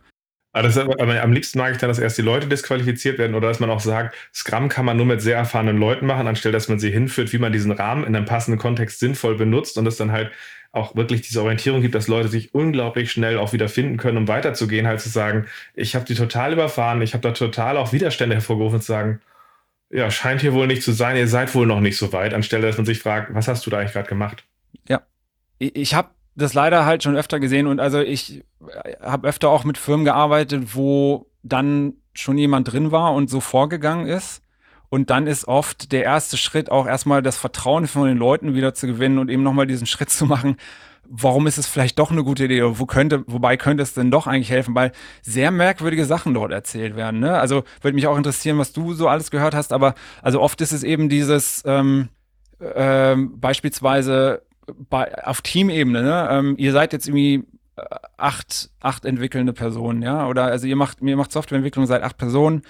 [0.53, 3.49] Aber, das, aber am liebsten mag ich dann, dass erst die Leute disqualifiziert werden oder
[3.49, 6.69] dass man auch sagt, Scrum kann man nur mit sehr erfahrenen Leuten machen, anstelle dass
[6.69, 9.97] man sie hinführt, wie man diesen Rahmen in einem passenden Kontext sinnvoll benutzt und es
[9.97, 10.31] dann halt
[10.75, 14.29] auch wirklich diese Orientierung gibt, dass Leute sich unglaublich schnell auch wieder finden können, um
[14.29, 18.35] weiterzugehen, halt zu sagen, ich habe die total überfahren, ich habe da total auch Widerstände
[18.35, 19.21] hervorgerufen und zu sagen,
[19.91, 22.67] ja, scheint hier wohl nicht zu sein, ihr seid wohl noch nicht so weit, anstelle
[22.67, 24.45] dass man sich fragt, was hast du da eigentlich gerade gemacht?
[24.89, 25.03] Ja,
[25.59, 29.63] ich habe das leider halt schon öfter gesehen und also ich äh, habe öfter auch
[29.63, 34.43] mit Firmen gearbeitet, wo dann schon jemand drin war und so vorgegangen ist.
[34.95, 38.75] Und dann ist oft der erste Schritt auch erstmal das Vertrauen von den Leuten wieder
[38.75, 40.57] zu gewinnen und eben nochmal diesen Schritt zu machen,
[41.03, 44.29] warum ist es vielleicht doch eine gute Idee wo könnte, wobei könnte es denn doch
[44.29, 47.19] eigentlich helfen, weil sehr merkwürdige Sachen dort erzählt werden.
[47.19, 47.37] Ne?
[47.37, 50.71] Also würde mich auch interessieren, was du so alles gehört hast, aber also oft ist
[50.71, 52.09] es eben dieses ähm,
[52.61, 54.43] ähm, beispielsweise
[54.91, 56.29] bei, auf Teamebene, ne?
[56.31, 57.43] ähm, ihr seid jetzt irgendwie
[57.75, 57.83] äh,
[58.17, 62.63] acht, acht entwickelnde Personen, ja, oder also ihr macht, ihr macht Softwareentwicklung seit acht Personen.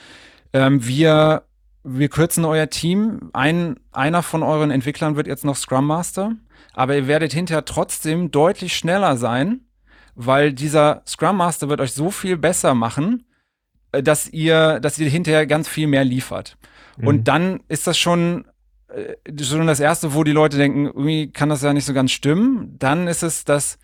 [0.54, 1.42] Ähm, wir,
[1.84, 3.30] wir kürzen euer Team.
[3.32, 6.32] Ein, einer von euren Entwicklern wird jetzt noch Scrum Master
[6.74, 9.60] aber ihr werdet hinterher trotzdem deutlich schneller sein,
[10.14, 13.24] weil dieser Scrum Master wird euch so viel besser machen,
[13.92, 16.58] äh, dass ihr, dass ihr hinterher ganz viel mehr liefert.
[16.96, 17.06] Mhm.
[17.06, 18.44] Und dann ist das schon,
[18.88, 22.10] äh, schon das erste, wo die Leute denken, irgendwie kann das ja nicht so ganz
[22.10, 22.76] stimmen.
[22.78, 23.78] Dann ist es, dass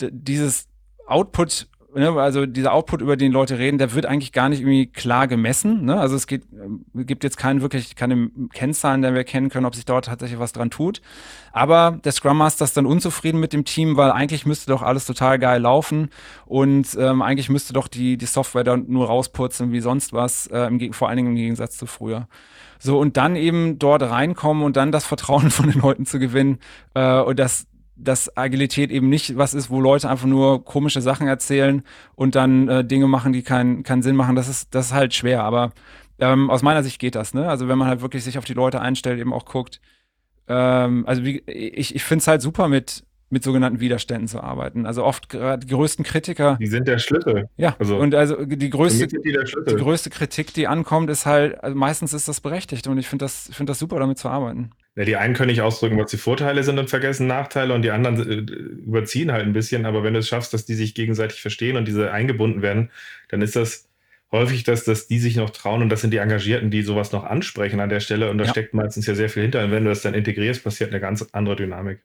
[0.00, 0.66] dieses
[1.06, 5.28] Output also dieser Output, über den Leute reden, der wird eigentlich gar nicht irgendwie klar
[5.28, 5.84] gemessen.
[5.84, 5.98] Ne?
[5.98, 9.74] Also es geht, äh, gibt jetzt keinen wirklich keine Kennzahlen, der wir kennen können, ob
[9.74, 11.00] sich dort tatsächlich was dran tut.
[11.52, 15.06] Aber der Scrum Master ist dann unzufrieden mit dem Team, weil eigentlich müsste doch alles
[15.06, 16.08] total geil laufen
[16.46, 20.66] und ähm, eigentlich müsste doch die, die Software dann nur rauspurzeln wie sonst was, äh,
[20.66, 22.28] im, vor allen Dingen im Gegensatz zu früher.
[22.78, 26.58] So, und dann eben dort reinkommen und dann das Vertrauen von den Leuten zu gewinnen
[26.94, 31.28] äh, und das, dass Agilität eben nicht was ist, wo Leute einfach nur komische Sachen
[31.28, 31.82] erzählen
[32.14, 34.36] und dann äh, Dinge machen, die keinen keinen Sinn machen.
[34.36, 35.44] Das ist, das ist halt schwer.
[35.44, 35.72] Aber
[36.18, 37.48] ähm, aus meiner Sicht geht das, ne?
[37.48, 39.80] Also wenn man halt wirklich sich auf die Leute einstellt, eben auch guckt.
[40.48, 43.04] Ähm, also wie, ich, ich finde es halt super mit
[43.34, 44.86] mit sogenannten Widerständen zu arbeiten.
[44.86, 46.56] Also oft gerade die größten Kritiker.
[46.60, 47.48] Die sind der Schlüssel.
[47.56, 51.76] Ja, also, und also die größte, die, die, größte Kritik, die ankommt, ist halt, also
[51.76, 54.70] meistens ist das berechtigt und ich finde das, find das super, damit zu arbeiten.
[54.94, 57.90] Ja, die einen können nicht ausdrücken, was die Vorteile sind und vergessen Nachteile und die
[57.90, 58.52] anderen äh,
[58.86, 59.84] überziehen halt ein bisschen.
[59.84, 62.90] Aber wenn du es schaffst, dass die sich gegenseitig verstehen und diese eingebunden werden,
[63.28, 63.88] dann ist das
[64.30, 67.24] häufig, dass, dass die sich noch trauen und das sind die Engagierten, die sowas noch
[67.24, 68.30] ansprechen an der Stelle.
[68.30, 68.50] Und da ja.
[68.50, 69.64] steckt meistens ja sehr viel hinter.
[69.64, 71.98] Und wenn du das dann integrierst, passiert eine ganz andere Dynamik.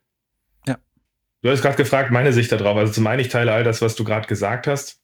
[1.42, 2.78] Du hast gerade gefragt, meine Sicht darauf.
[2.78, 5.02] Also zum einen, ich teile all das, was du gerade gesagt hast.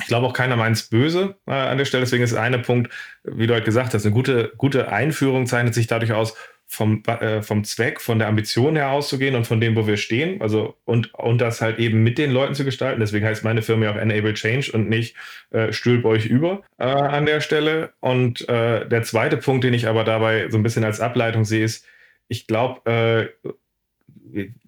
[0.00, 2.04] Ich glaube auch keiner meint es böse äh, an der Stelle.
[2.04, 2.92] Deswegen ist eine Punkt,
[3.24, 6.34] wie du halt gesagt hast, eine gute, gute Einführung zeichnet sich dadurch aus,
[6.70, 10.40] vom, äh, vom Zweck, von der Ambition her auszugehen und von dem, wo wir stehen.
[10.40, 13.00] Also und, und das halt eben mit den Leuten zu gestalten.
[13.00, 15.16] Deswegen heißt meine Firma ja auch Enable Change und nicht
[15.50, 17.94] äh, stülp euch über äh, an der Stelle.
[18.00, 21.64] Und äh, der zweite Punkt, den ich aber dabei so ein bisschen als Ableitung sehe,
[21.64, 21.86] ist,
[22.28, 23.48] ich glaube, äh,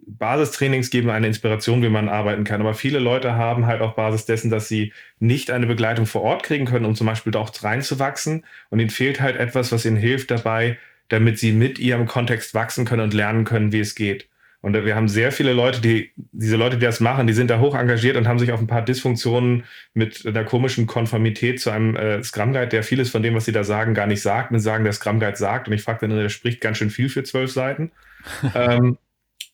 [0.06, 2.60] Basistrainings geben eine Inspiration, wie man arbeiten kann.
[2.60, 6.42] Aber viele Leute haben halt auch Basis dessen, dass sie nicht eine Begleitung vor Ort
[6.42, 8.44] kriegen können, um zum Beispiel auch reinzuwachsen.
[8.70, 12.84] Und ihnen fehlt halt etwas, was ihnen hilft dabei, damit sie mit ihrem Kontext wachsen
[12.84, 14.28] können und lernen können, wie es geht.
[14.62, 17.60] Und wir haben sehr viele Leute, die, diese Leute, die das machen, die sind da
[17.60, 21.96] hoch engagiert und haben sich auf ein paar Dysfunktionen mit einer komischen Konformität zu einem
[21.96, 24.60] äh, Scrum Guide, der vieles von dem, was sie da sagen, gar nicht sagt, und
[24.60, 25.68] sagen, der Scrum Guide sagt.
[25.68, 27.90] Und ich frage dann, der spricht ganz schön viel für zwölf Seiten.
[28.54, 28.98] ähm,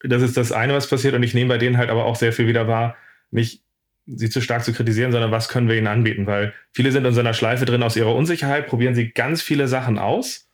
[0.09, 1.15] das ist das eine, was passiert.
[1.15, 2.97] Und ich nehme bei denen halt aber auch sehr viel wieder wahr,
[3.31, 3.63] nicht
[4.07, 6.27] sie zu stark zu kritisieren, sondern was können wir ihnen anbieten?
[6.27, 9.67] Weil viele sind in so einer Schleife drin aus ihrer Unsicherheit, probieren sie ganz viele
[9.67, 10.47] Sachen aus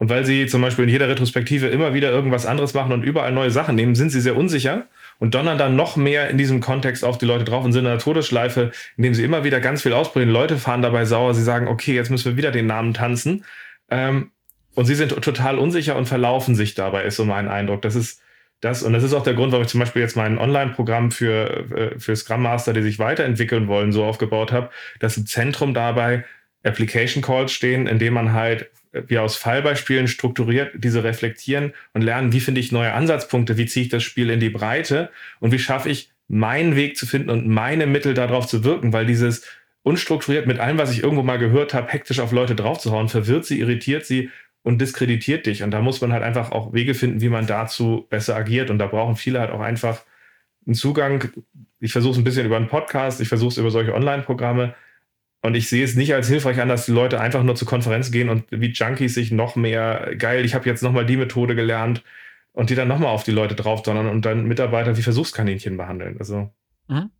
[0.00, 3.32] und weil sie zum Beispiel in jeder Retrospektive immer wieder irgendwas anderes machen und überall
[3.32, 4.86] neue Sachen nehmen, sind sie sehr unsicher
[5.18, 7.90] und donnern dann noch mehr in diesem Kontext auf die Leute drauf und sind in
[7.90, 10.30] einer Todesschleife, indem sie immer wieder ganz viel ausprobieren.
[10.30, 13.44] Leute fahren dabei sauer, sie sagen, okay, jetzt müssen wir wieder den Namen tanzen.
[13.90, 14.30] Ähm,
[14.74, 17.82] und sie sind total unsicher und verlaufen sich dabei, ist so mein Eindruck.
[17.82, 18.22] Das ist
[18.60, 21.70] das, und das ist auch der Grund, warum ich zum Beispiel jetzt mein Online-Programm für,
[21.74, 26.24] äh, für Scrum Master, die sich weiterentwickeln wollen, so aufgebaut habe, dass im Zentrum dabei
[26.62, 32.40] Application Calls stehen, indem man halt wir aus Fallbeispielen strukturiert diese reflektieren und lernen, wie
[32.40, 35.88] finde ich neue Ansatzpunkte, wie ziehe ich das Spiel in die Breite und wie schaffe
[35.88, 39.46] ich meinen Weg zu finden und meine Mittel darauf zu wirken, weil dieses
[39.82, 43.60] unstrukturiert mit allem, was ich irgendwo mal gehört habe, hektisch auf Leute draufzuhauen, verwirrt sie,
[43.60, 44.30] irritiert sie
[44.62, 45.62] und diskreditiert dich.
[45.62, 48.70] Und da muss man halt einfach auch Wege finden, wie man dazu besser agiert.
[48.70, 50.02] Und da brauchen viele halt auch einfach
[50.66, 51.30] einen Zugang.
[51.80, 54.74] Ich versuche es ein bisschen über einen Podcast, ich versuche es über solche Online-Programme,
[55.42, 58.10] und ich sehe es nicht als hilfreich an, dass die Leute einfach nur zur Konferenz
[58.10, 62.04] gehen und wie Junkies sich noch mehr, geil, ich habe jetzt nochmal die Methode gelernt
[62.52, 66.16] und die dann nochmal auf die Leute drauf donnern und dann Mitarbeiter wie Versuchskaninchen behandeln.
[66.18, 66.50] Also.
[66.88, 67.10] Mhm.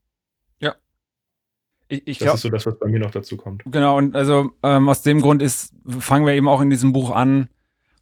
[1.91, 3.63] Ich, ich das glaub, ist so das, was bei mir noch dazu kommt.
[3.67, 7.11] Genau, und also ähm, aus dem Grund ist, fangen wir eben auch in diesem Buch
[7.11, 7.49] an,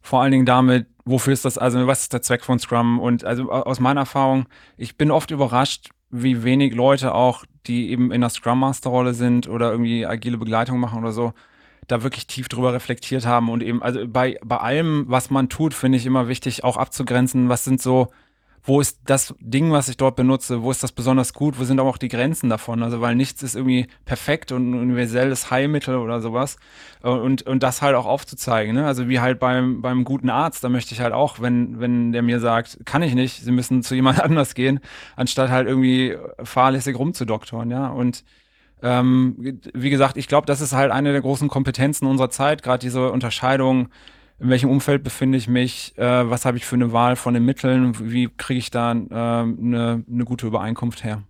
[0.01, 2.99] vor allen Dingen damit, wofür ist das, also was ist der Zweck von Scrum?
[2.99, 4.45] Und also aus meiner Erfahrung,
[4.77, 9.13] ich bin oft überrascht, wie wenig Leute auch, die eben in der Scrum Master Rolle
[9.13, 11.33] sind oder irgendwie agile Begleitung machen oder so,
[11.87, 15.73] da wirklich tief drüber reflektiert haben und eben, also bei, bei allem, was man tut,
[15.73, 18.07] finde ich immer wichtig, auch abzugrenzen, was sind so
[18.63, 21.79] wo ist das Ding, was ich dort benutze, wo ist das besonders gut, wo sind
[21.79, 25.95] aber auch die Grenzen davon, also weil nichts ist irgendwie perfekt und ein universelles Heilmittel
[25.95, 26.57] oder sowas.
[27.01, 28.85] Und, und das halt auch aufzuzeigen, ne?
[28.85, 32.21] also wie halt beim, beim guten Arzt, da möchte ich halt auch, wenn, wenn der
[32.21, 34.79] mir sagt, kann ich nicht, Sie müssen zu jemand anders gehen,
[35.15, 38.23] anstatt halt irgendwie fahrlässig rumzudoktoren, ja, und
[38.81, 42.79] ähm, wie gesagt, ich glaube, das ist halt eine der großen Kompetenzen unserer Zeit, gerade
[42.79, 43.89] diese Unterscheidung
[44.39, 47.45] in welchem Umfeld befinde ich mich, äh, was habe ich für eine Wahl von den
[47.45, 51.23] Mitteln, wie kriege ich da äh, eine, eine gute Übereinkunft her.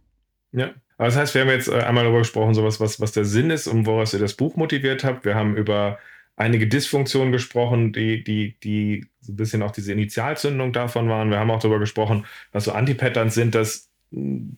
[0.52, 3.26] Ja, aber das heißt, wir haben jetzt äh, einmal darüber gesprochen, sowas, was, was der
[3.26, 5.26] Sinn ist und woraus ihr das Buch motiviert habt.
[5.26, 5.98] Wir haben über
[6.36, 11.30] einige Dysfunktionen gesprochen, die, die, die so ein bisschen auch diese Initialzündung davon waren.
[11.30, 13.90] Wir haben auch darüber gesprochen, was so Anti-Patterns sind, dass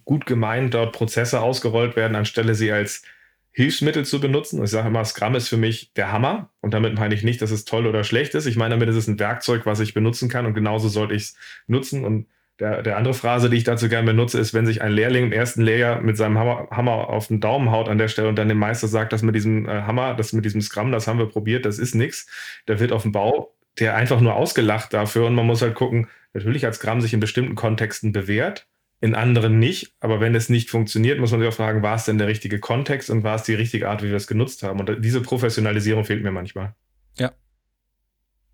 [0.05, 3.03] gut gemeint dort Prozesse ausgerollt werden, anstelle sie als
[3.51, 4.63] Hilfsmittel zu benutzen.
[4.63, 6.49] Ich sage immer, Scrum ist für mich der Hammer.
[6.61, 8.45] Und damit meine ich nicht, dass es toll oder schlecht ist.
[8.45, 11.23] Ich meine damit, es ist ein Werkzeug, was ich benutzen kann und genauso sollte ich
[11.23, 11.35] es
[11.67, 12.05] nutzen.
[12.05, 12.27] Und
[12.59, 15.31] der, der andere Phrase, die ich dazu gerne benutze, ist, wenn sich ein Lehrling im
[15.31, 18.49] ersten Lehrjahr mit seinem Hammer, Hammer auf den Daumen haut an der Stelle und dann
[18.49, 21.27] dem Meister sagt, dass mit diesem äh, Hammer, das mit diesem Scrum, das haben wir
[21.27, 22.27] probiert, das ist nichts.
[22.67, 26.07] Der wird auf dem Bau der einfach nur ausgelacht dafür und man muss halt gucken,
[26.33, 28.67] natürlich hat Scrum sich in bestimmten Kontexten bewährt,
[29.01, 29.93] in anderen nicht.
[29.99, 32.59] Aber wenn es nicht funktioniert, muss man sich auch fragen, war es denn der richtige
[32.59, 34.79] Kontext und war es die richtige Art, wie wir es genutzt haben?
[34.79, 36.75] Und diese Professionalisierung fehlt mir manchmal.
[37.17, 37.31] Ja.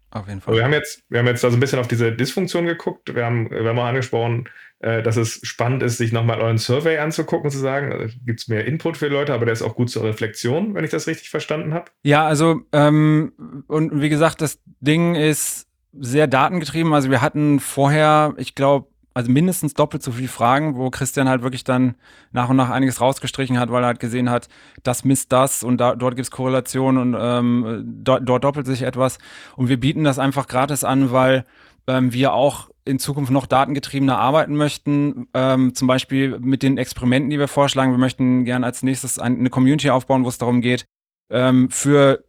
[0.10, 0.54] Auf jeden Fall.
[0.54, 3.14] Aber wir haben jetzt, wir haben jetzt also ein bisschen auf diese Dysfunktion geguckt.
[3.14, 4.48] Wir haben, wir haben auch angesprochen,
[4.80, 8.48] äh, dass es spannend ist, sich nochmal euren Survey anzugucken, zu sagen, äh, gibt es
[8.48, 11.30] mehr Input für Leute, aber der ist auch gut zur Reflexion, wenn ich das richtig
[11.30, 11.92] verstanden habe.
[12.04, 13.34] Ja, also, ähm,
[13.68, 16.94] und wie gesagt, das Ding ist sehr datengetrieben.
[16.94, 21.42] Also wir hatten vorher, ich glaube, also mindestens doppelt so viele Fragen, wo Christian halt
[21.42, 21.96] wirklich dann
[22.34, 24.48] nach und nach einiges rausgestrichen hat, weil er halt gesehen hat,
[24.84, 28.84] das misst das und da, dort gibt es Korrelationen und ähm, do, dort doppelt sich
[28.84, 29.18] etwas.
[29.56, 31.46] Und wir bieten das einfach gratis an, weil
[31.88, 35.28] ähm, wir auch in Zukunft noch datengetriebener arbeiten möchten.
[35.34, 37.94] Ähm, zum Beispiel mit den Experimenten, die wir vorschlagen.
[37.94, 40.86] Wir möchten gerne als nächstes eine Community aufbauen, wo es darum geht,
[41.32, 42.24] ähm, für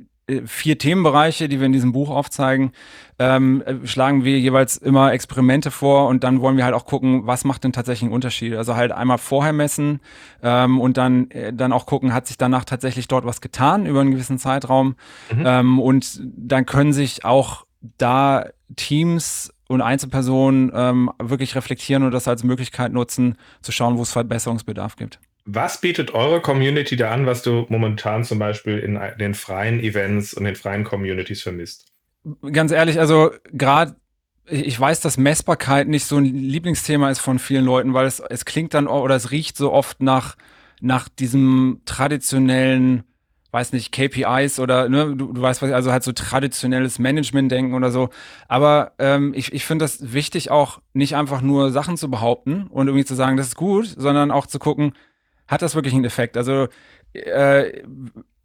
[0.47, 2.73] vier Themenbereiche, die wir in diesem Buch aufzeigen,
[3.19, 7.45] ähm, schlagen wir jeweils immer Experimente vor und dann wollen wir halt auch gucken, was
[7.45, 8.55] macht denn tatsächlich einen Unterschied.
[8.55, 10.01] Also halt einmal vorher messen
[10.43, 14.01] ähm, und dann, äh, dann auch gucken, hat sich danach tatsächlich dort was getan über
[14.01, 14.97] einen gewissen Zeitraum.
[15.33, 15.45] Mhm.
[15.45, 17.65] Ähm, und dann können sich auch
[17.97, 24.03] da Teams und Einzelpersonen ähm, wirklich reflektieren und das als Möglichkeit nutzen, zu schauen, wo
[24.03, 25.21] es Verbesserungsbedarf gibt.
[25.51, 30.35] Was bietet eure Community da an, was du momentan zum Beispiel in den freien Events
[30.35, 31.87] und den freien Communities vermisst?
[32.53, 33.97] Ganz ehrlich, also gerade
[34.45, 38.45] ich weiß, dass Messbarkeit nicht so ein Lieblingsthema ist von vielen Leuten, weil es, es
[38.45, 40.37] klingt dann oder es riecht so oft nach,
[40.83, 43.05] nach diesem traditionellen
[43.51, 47.91] weiß nicht, KPIs oder, ne, du, du weißt was, also halt so traditionelles Management-Denken oder
[47.91, 48.11] so.
[48.47, 52.89] Aber ähm, ich, ich finde das wichtig, auch nicht einfach nur Sachen zu behaupten und
[52.89, 54.93] irgendwie zu sagen, das ist gut, sondern auch zu gucken,
[55.49, 56.37] hat das wirklich einen Effekt?
[56.37, 56.69] Also
[57.13, 57.83] äh,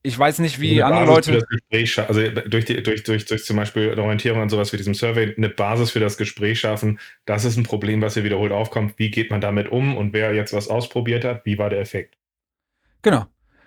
[0.06, 1.32] ich weiß nicht, wie eine andere Basis Leute.
[1.32, 4.78] Für das Gespräch, also durch, die, durch, durch, durch zum Beispiel Orientierung an sowas wie
[4.78, 7.00] diesem Survey, eine Basis für das Gespräch schaffen.
[7.26, 8.96] Das ist ein Problem, was hier wiederholt aufkommt.
[8.98, 12.18] Wie geht man damit um und wer jetzt was ausprobiert hat, wie war der Effekt?
[13.02, 13.26] Genau.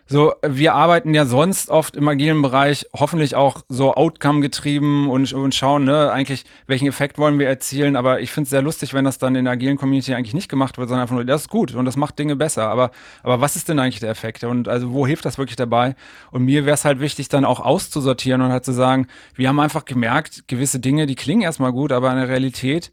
[0.08, 5.32] So, wir arbeiten ja sonst oft im agilen Bereich hoffentlich auch so Outcome getrieben und,
[5.32, 7.96] und schauen, ne, eigentlich, welchen Effekt wollen wir erzielen.
[7.96, 10.48] Aber ich finde es sehr lustig, wenn das dann in der agilen Community eigentlich nicht
[10.48, 12.68] gemacht wird, sondern einfach nur, das ist gut und das macht Dinge besser.
[12.68, 12.92] Aber,
[13.24, 14.44] aber was ist denn eigentlich der Effekt?
[14.44, 15.96] Und also, wo hilft das wirklich dabei?
[16.30, 19.58] Und mir wäre es halt wichtig, dann auch auszusortieren und halt zu sagen, wir haben
[19.58, 22.92] einfach gemerkt, gewisse Dinge, die klingen erstmal gut, aber in der Realität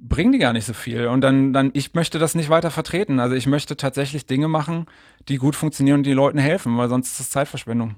[0.00, 1.06] bringen die gar nicht so viel.
[1.06, 3.20] Und dann, dann, ich möchte das nicht weiter vertreten.
[3.20, 4.86] Also ich möchte tatsächlich Dinge machen,
[5.28, 7.96] die gut funktionieren und die Leuten helfen, weil sonst ist es Zeitverschwendung.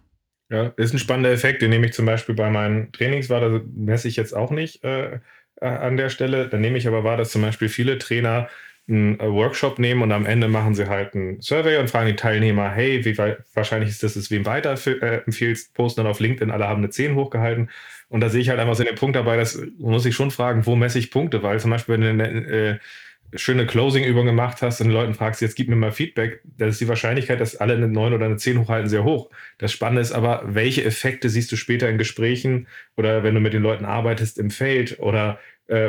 [0.51, 3.63] Ja, ist ein spannender Effekt, den nehme ich zum Beispiel bei meinen Trainings wahr, das
[3.75, 5.21] messe ich jetzt auch nicht äh,
[5.61, 6.49] an der Stelle.
[6.49, 8.49] Dann nehme ich aber wahr, dass zum Beispiel viele Trainer
[8.89, 12.17] einen äh, Workshop nehmen und am Ende machen sie halt einen Survey und fragen die
[12.17, 13.17] Teilnehmer, hey, wie
[13.55, 15.23] wahrscheinlich ist das, dass du es wem weiter äh,
[15.75, 17.71] posten dann auf LinkedIn, alle haben eine 10 hochgehalten
[18.13, 20.67] und da sehe ich halt einfach so den Punkt dabei, dass muss ich schon fragen,
[20.67, 21.43] wo messe ich Punkte?
[21.43, 22.79] Weil zum Beispiel, wenn du eine äh,
[23.35, 26.81] schöne Closing-Übung gemacht hast und den Leuten fragst, jetzt gib mir mal Feedback, dann ist
[26.81, 29.31] die Wahrscheinlichkeit, dass alle eine 9 oder eine 10 hochhalten, sehr hoch.
[29.57, 32.67] Das Spannende ist aber, welche Effekte siehst du später in Gesprächen
[32.97, 35.39] oder wenn du mit den Leuten arbeitest im Feld oder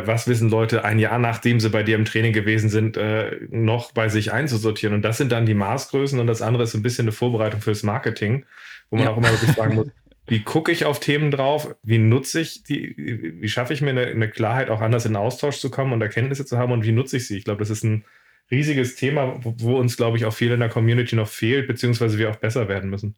[0.05, 3.91] was wissen Leute ein Jahr nachdem sie bei dir im Training gewesen sind, äh, noch
[3.91, 4.95] bei sich einzusortieren.
[4.95, 7.83] Und das sind dann die Maßgrößen und das andere ist ein bisschen eine Vorbereitung fürs
[7.83, 8.45] Marketing,
[8.89, 9.11] wo man ja.
[9.11, 9.87] auch immer wirklich fragen muss,
[10.27, 14.05] wie gucke ich auf Themen drauf, wie nutze ich die, wie schaffe ich mir eine,
[14.05, 17.17] eine, Klarheit, auch anders in Austausch zu kommen und Erkenntnisse zu haben und wie nutze
[17.17, 17.37] ich sie?
[17.37, 18.05] Ich glaube, das ist ein
[18.49, 22.17] riesiges Thema, wo, wo uns, glaube ich, auch viel in der Community noch fehlt, beziehungsweise
[22.17, 23.15] wir auch besser werden müssen.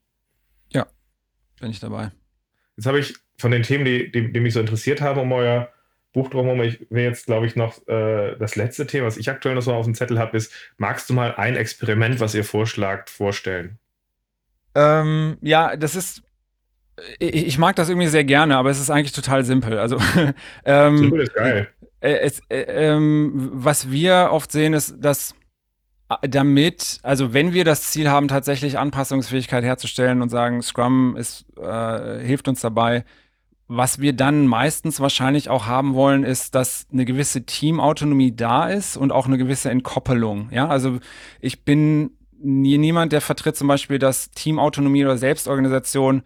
[0.72, 0.88] Ja,
[1.60, 2.12] bin ich dabei.
[2.76, 5.70] Jetzt habe ich von den Themen, die, die, die mich so interessiert haben, um euer
[6.16, 9.54] Buch drumherum, ich will jetzt, glaube ich, noch äh, das letzte Thema, was ich aktuell
[9.54, 13.12] noch so auf dem Zettel habe, ist, magst du mal ein Experiment, was ihr vorschlagt,
[13.12, 13.78] vorstellen?
[14.74, 16.24] Ähm, ja, das ist
[17.20, 19.78] ich mag das irgendwie sehr gerne, aber es ist eigentlich total simpel.
[19.80, 19.98] Also
[20.66, 21.68] ähm, simpel ist geil.
[22.00, 25.36] Äh, es, äh, ähm, was wir oft sehen, ist, dass
[26.10, 31.46] äh, damit, also wenn wir das Ziel haben, tatsächlich Anpassungsfähigkeit herzustellen und sagen, Scrum ist,
[31.58, 33.04] äh, hilft uns dabei,
[33.68, 38.96] was wir dann meistens wahrscheinlich auch haben wollen, ist, dass eine gewisse Teamautonomie da ist
[38.96, 40.50] und auch eine gewisse Entkoppelung.
[40.52, 41.00] Ja, also
[41.42, 46.24] ich bin niemand, der vertritt zum Beispiel, dass Teamautonomie oder Selbstorganisation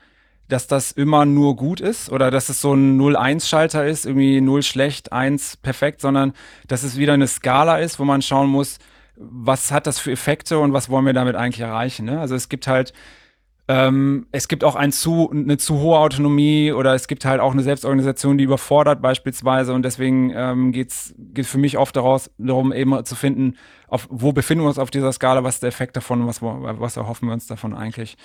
[0.50, 4.64] dass das immer nur gut ist oder dass es so ein 0-1-Schalter ist, irgendwie 0
[4.64, 6.34] schlecht, 1 perfekt, sondern
[6.68, 8.80] dass es wieder eine Skala ist, wo man schauen muss,
[9.16, 12.06] was hat das für Effekte und was wollen wir damit eigentlich erreichen.
[12.06, 12.20] Ne?
[12.20, 12.94] Also es gibt halt,
[13.70, 17.52] ähm, es gibt auch ein zu, eine zu hohe Autonomie oder es gibt halt auch
[17.52, 22.74] eine Selbstorganisation, die überfordert beispielsweise und deswegen ähm, geht es für mich oft daraus, darum
[22.74, 25.96] eben zu finden, auf, wo befinden wir uns auf dieser Skala, was ist der Effekt
[25.96, 28.18] davon, was, was erhoffen wir uns davon eigentlich.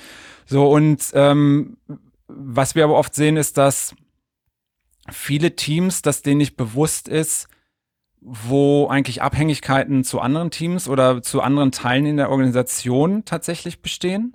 [0.47, 1.77] So und ähm,
[2.27, 3.95] was wir aber oft sehen, ist, dass
[5.11, 7.49] viele Teams, dass denen nicht bewusst ist,
[8.23, 14.35] wo eigentlich Abhängigkeiten zu anderen Teams oder zu anderen Teilen in der Organisation tatsächlich bestehen.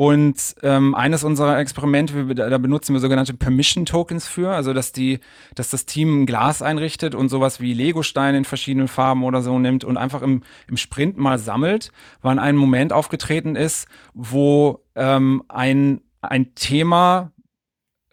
[0.00, 5.20] Und ähm, eines unserer Experimente, da benutzen wir sogenannte Permission Tokens für, also dass die,
[5.54, 9.58] dass das Team ein Glas einrichtet und sowas wie Lego-Steine in verschiedenen Farben oder so
[9.58, 15.42] nimmt und einfach im, im Sprint mal sammelt, wann ein Moment aufgetreten ist, wo ähm,
[15.48, 17.32] ein ein Thema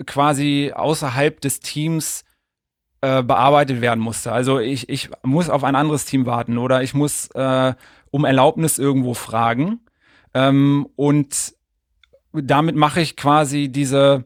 [0.06, 2.26] quasi außerhalb des Teams
[3.00, 4.34] äh, bearbeitet werden musste.
[4.34, 7.73] Also ich, ich muss auf ein anderes Team warten oder ich muss äh,
[8.12, 9.80] um Erlaubnis irgendwo fragen.
[10.34, 11.56] Ähm, und
[12.33, 14.25] damit mache ich quasi diese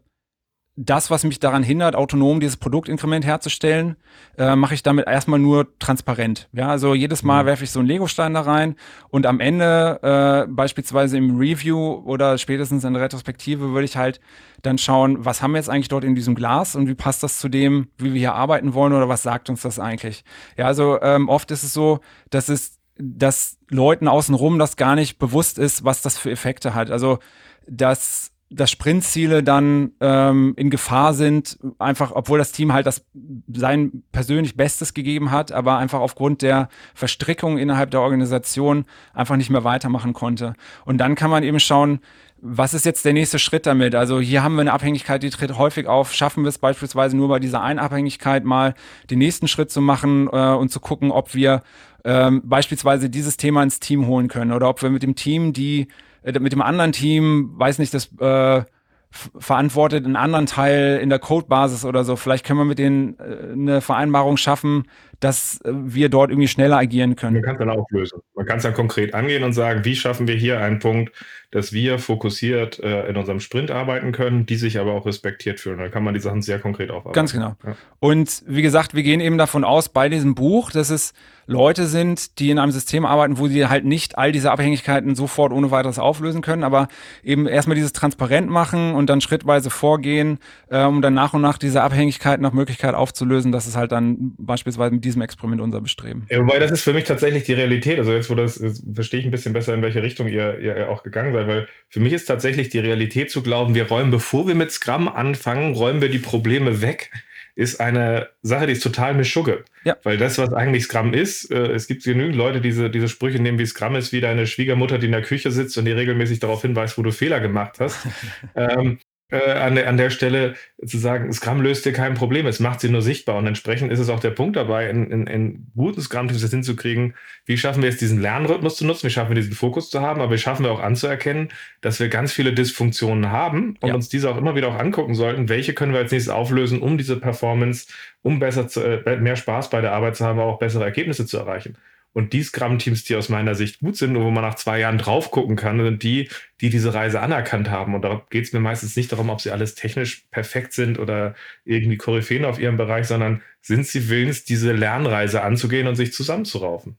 [0.78, 3.98] das, was mich daran hindert, autonom dieses Produktinkrement herzustellen,
[4.38, 6.48] äh, mache ich damit erstmal nur transparent.
[6.54, 7.48] Ja, also jedes Mal mhm.
[7.48, 8.76] werfe ich so einen Lego-Stein da rein
[9.10, 14.22] und am Ende, äh, beispielsweise im Review oder spätestens in der Retrospektive, würde ich halt
[14.62, 17.40] dann schauen, was haben wir jetzt eigentlich dort in diesem Glas und wie passt das
[17.40, 20.24] zu dem, wie wir hier arbeiten wollen oder was sagt uns das eigentlich?
[20.58, 25.20] Ja, also ähm, oft ist es so, dass es dass Leuten außenrum das gar nicht
[25.20, 26.92] bewusst ist, was das für Effekte hat.
[26.92, 27.20] Also,
[27.68, 33.06] dass dass Sprintziele dann ähm, in Gefahr sind, einfach, obwohl das Team halt das
[33.48, 39.50] sein persönlich Bestes gegeben hat, aber einfach aufgrund der Verstrickung innerhalb der Organisation einfach nicht
[39.50, 40.54] mehr weitermachen konnte.
[40.84, 42.02] Und dann kann man eben schauen,
[42.42, 43.94] was ist jetzt der nächste Schritt damit?
[43.94, 46.14] Also hier haben wir eine Abhängigkeit, die tritt häufig auf.
[46.14, 48.74] Schaffen wir es beispielsweise nur bei dieser Einabhängigkeit mal
[49.10, 51.62] den nächsten Schritt zu machen äh, und zu gucken, ob wir
[52.04, 55.88] ähm, beispielsweise dieses Thema ins Team holen können oder ob wir mit dem Team die
[56.24, 58.64] äh, mit dem anderen Team, weiß nicht, das äh,
[59.12, 62.16] verantwortet einen anderen Teil in der Codebasis oder so.
[62.16, 64.86] Vielleicht können wir mit denen äh, eine Vereinbarung schaffen,
[65.22, 67.36] dass äh, wir dort irgendwie schneller agieren können.
[67.36, 68.20] Man kann es dann auflösen.
[68.36, 71.14] Man kann es dann konkret angehen und sagen, wie schaffen wir hier einen Punkt,
[71.52, 75.78] dass wir fokussiert äh, in unserem Sprint arbeiten können, die sich aber auch respektiert fühlen.
[75.78, 77.14] Dann kann man die Sachen sehr konkret aufarbeiten.
[77.14, 77.56] Ganz genau.
[77.66, 77.76] Ja.
[78.00, 81.14] Und wie gesagt, wir gehen eben davon aus bei diesem Buch, dass es
[81.48, 85.52] Leute sind, die in einem System arbeiten, wo sie halt nicht all diese Abhängigkeiten sofort
[85.52, 86.88] ohne weiteres auflösen können, aber
[87.24, 91.58] eben erstmal dieses transparent machen und dann schrittweise vorgehen, äh, um dann nach und nach
[91.58, 93.52] diese Abhängigkeiten nach Möglichkeit aufzulösen.
[93.52, 96.26] Das ist halt dann beispielsweise mit diesem Experiment unser Bestreben.
[96.30, 98.00] Ja, wobei das ist für mich tatsächlich die Realität.
[98.00, 100.90] Also jetzt, wo das, jetzt verstehe ich ein bisschen besser, in welche Richtung ihr, ihr
[100.90, 104.48] auch gegangen seid, weil für mich ist tatsächlich die Realität zu glauben, wir räumen, bevor
[104.48, 107.12] wir mit Scrum anfangen, räumen wir die Probleme weg
[107.56, 109.66] ist eine Sache, die ist total Mischugge.
[109.84, 109.98] Ja.
[110.04, 113.40] Weil das, was eigentlich Scrum ist, äh, es gibt genügend Leute, die diese, diese Sprüche
[113.40, 116.40] nehmen, wie Scrum ist, wie deine Schwiegermutter, die in der Küche sitzt und die regelmäßig
[116.40, 118.08] darauf hinweist, wo du Fehler gemacht hast.
[118.56, 119.00] ähm,
[119.32, 122.82] äh, an, der, an der Stelle zu sagen, Scrum löst dir kein Problem, es macht
[122.82, 123.38] sie nur sichtbar.
[123.38, 127.16] Und entsprechend ist es auch der Punkt dabei, in, in, in guten Scrum-Teams das hinzukriegen,
[127.46, 130.22] wie schaffen wir es, diesen Lernrhythmus zu nutzen, wie schaffen wir diesen Fokus zu haben,
[130.22, 133.96] aber wie schaffen wir auch anzuerkennen, dass wir ganz viele Dysfunktionen haben und ja.
[133.96, 136.98] uns diese auch immer wieder auch angucken sollten, welche können wir als nächstes auflösen, um
[136.98, 137.88] diese Performance,
[138.22, 141.26] um besser zu, äh, mehr Spaß bei der Arbeit zu haben, aber auch bessere Ergebnisse
[141.26, 141.78] zu erreichen.
[142.14, 144.98] Und die Scrum-Teams, die aus meiner Sicht gut sind und wo man nach zwei Jahren
[144.98, 147.96] drauf gucken kann, sind die, die diese Reise anerkannt haben.
[147.96, 151.36] Und da geht es mir meistens nicht darum, ob sie alles technisch perfekt sind oder
[151.64, 156.98] irgendwie Koryphäen auf ihrem Bereich, sondern sind sie willens, diese Lernreise anzugehen und sich zusammenzuraufen.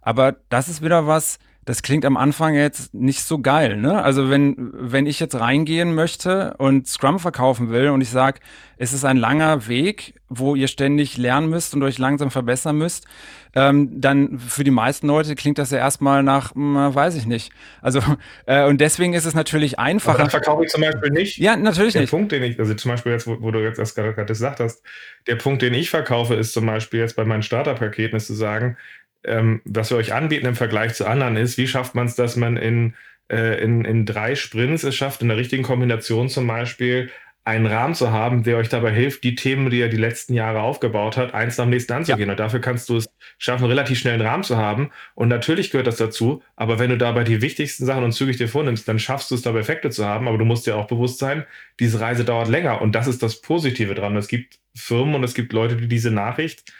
[0.00, 3.76] Aber das ist wieder was, das klingt am Anfang jetzt nicht so geil.
[3.76, 4.02] Ne?
[4.02, 8.40] Also wenn, wenn ich jetzt reingehen möchte und Scrum verkaufen will und ich sage,
[8.76, 13.06] es ist ein langer Weg, wo ihr ständig lernen müsst und euch langsam verbessern müsst,
[13.54, 17.26] ähm, dann für die meisten Leute klingt das ja erstmal nach, na, hm, weiß ich
[17.26, 17.52] nicht.
[17.80, 18.00] Also
[18.46, 20.16] äh, und deswegen ist es natürlich einfacher.
[20.16, 21.38] Aber das verkaufe ich zum Beispiel nicht.
[21.38, 22.12] Ja, natürlich der nicht.
[22.12, 24.60] Der Punkt, den ich, also zum Beispiel jetzt, wo, wo du jetzt das gerade gesagt
[24.60, 24.82] hast,
[25.26, 28.76] der Punkt, den ich verkaufe, ist zum Beispiel jetzt bei meinen Starter-Paketen, ist zu sagen,
[29.24, 32.36] ähm, was wir euch anbieten im Vergleich zu anderen ist, wie schafft man es, dass
[32.36, 32.94] man in,
[33.30, 37.10] äh, in, in drei Sprints es schafft, in der richtigen Kombination zum Beispiel
[37.46, 40.62] einen Rahmen zu haben, der euch dabei hilft, die Themen, die ihr die letzten Jahre
[40.62, 42.28] aufgebaut habt, eins am nächsten anzugehen.
[42.28, 42.32] Ja.
[42.32, 43.06] Und dafür kannst du es
[43.36, 44.90] schaffen, relativ schnell einen Rahmen zu haben.
[45.14, 48.48] Und natürlich gehört das dazu, aber wenn du dabei die wichtigsten Sachen und zügig dir
[48.48, 50.26] vornimmst, dann schaffst du es dabei Effekte zu haben.
[50.26, 51.44] Aber du musst dir auch bewusst sein,
[51.80, 52.80] diese Reise dauert länger.
[52.80, 54.16] Und das ist das Positive dran.
[54.16, 56.72] Es gibt Firmen und es gibt Leute, die diese Nachricht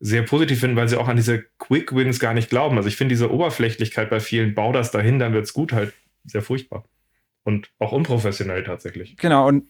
[0.00, 2.76] sehr positiv finden, weil sie auch an diese Quick Wins gar nicht glauben.
[2.76, 5.94] Also ich finde diese Oberflächlichkeit bei vielen, bau das dahin, dann wird es gut, halt
[6.24, 6.84] sehr furchtbar.
[7.44, 9.16] Und auch unprofessionell tatsächlich.
[9.16, 9.66] Genau, und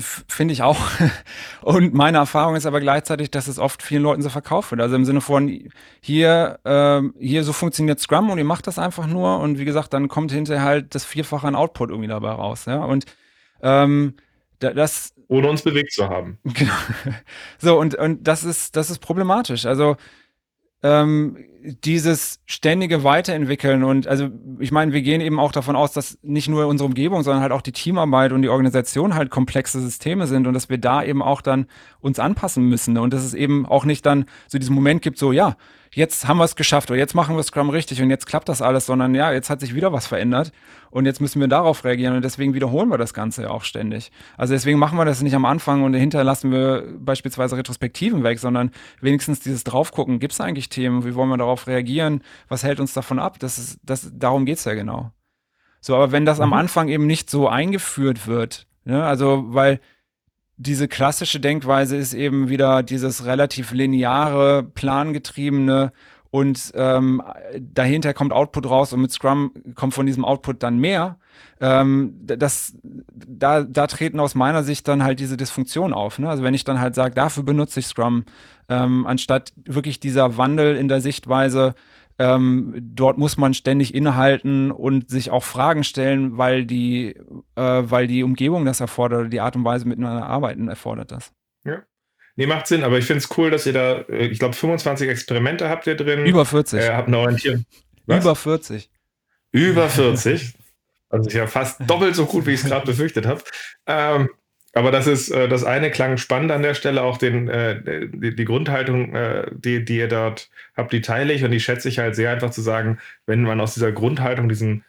[0.00, 0.78] Finde ich auch.
[1.62, 4.80] Und meine Erfahrung ist aber gleichzeitig, dass es oft vielen Leuten so verkauft wird.
[4.80, 5.48] Also im Sinne von,
[6.00, 9.92] hier, ähm, hier so funktioniert Scrum und ihr macht das einfach nur und wie gesagt,
[9.92, 12.66] dann kommt hinterher halt das Vierfache an Output irgendwie dabei raus.
[12.66, 12.84] Ja?
[12.84, 13.06] Und
[13.60, 14.14] ähm,
[14.58, 15.14] das.
[15.28, 16.38] Ohne uns bewegt zu haben.
[16.54, 16.72] Genau.
[17.58, 19.66] So, und, und das ist, das ist problematisch.
[19.66, 19.96] Also
[20.82, 21.36] ähm,
[21.84, 24.28] dieses ständige Weiterentwickeln und also
[24.60, 27.52] ich meine, wir gehen eben auch davon aus, dass nicht nur unsere Umgebung, sondern halt
[27.52, 31.20] auch die Teamarbeit und die Organisation halt komplexe Systeme sind und dass wir da eben
[31.20, 31.66] auch dann
[32.00, 35.32] uns anpassen müssen und dass es eben auch nicht dann so diesen Moment gibt, so
[35.32, 35.56] ja,
[35.92, 38.62] jetzt haben wir es geschafft oder jetzt machen wir Scrum richtig und jetzt klappt das
[38.62, 40.52] alles, sondern ja, jetzt hat sich wieder was verändert
[40.90, 44.10] und jetzt müssen wir darauf reagieren und deswegen wiederholen wir das Ganze ja auch ständig.
[44.36, 48.38] Also deswegen machen wir das nicht am Anfang und dahinter lassen wir beispielsweise Retrospektiven weg,
[48.38, 48.70] sondern
[49.00, 52.92] wenigstens dieses Draufgucken, gibt es eigentlich Themen, wie wollen wir darauf reagieren, was hält uns
[52.92, 55.12] davon ab, das ist, das, darum geht es ja genau.
[55.80, 56.44] So, aber wenn das mhm.
[56.44, 59.80] am Anfang eben nicht so eingeführt wird, ne, also weil
[60.58, 65.92] diese klassische Denkweise ist eben wieder dieses relativ lineare, plangetriebene
[66.30, 67.22] und ähm,
[67.58, 71.16] dahinter kommt Output raus und mit Scrum kommt von diesem Output dann mehr.
[71.60, 76.18] Ähm, das, da, da treten aus meiner Sicht dann halt diese Dysfunktionen auf.
[76.18, 76.28] Ne?
[76.28, 78.24] Also wenn ich dann halt sage, dafür benutze ich Scrum,
[78.68, 81.74] ähm, anstatt wirklich dieser Wandel in der Sichtweise,
[82.18, 87.14] ähm, dort muss man ständig innehalten und sich auch Fragen stellen, weil die,
[87.54, 91.32] äh, weil die Umgebung das erfordert oder die Art und Weise miteinander arbeiten erfordert das.
[91.64, 91.82] Ja.
[92.34, 95.08] Nee, macht Sinn, aber ich finde es cool, dass ihr da, äh, ich glaube, 25
[95.08, 96.26] Experimente habt ihr drin.
[96.26, 96.80] Über 40.
[96.80, 97.64] Äh, habt eine Orientierung.
[98.06, 98.24] Was?
[98.24, 98.90] Über 40.
[99.52, 100.54] Über 40.
[101.10, 103.42] Also ist ja fast doppelt so gut, wie ich es gerade befürchtet habe.
[103.86, 104.28] Ähm,
[104.78, 108.44] aber das ist, äh, das eine klang spannend an der Stelle, auch den, äh, die,
[108.44, 112.14] Grundhaltung, äh, die, die ihr dort habt, die teile ich und die schätze ich halt
[112.14, 114.84] sehr einfach zu sagen, wenn man aus dieser Grundhaltung, diesen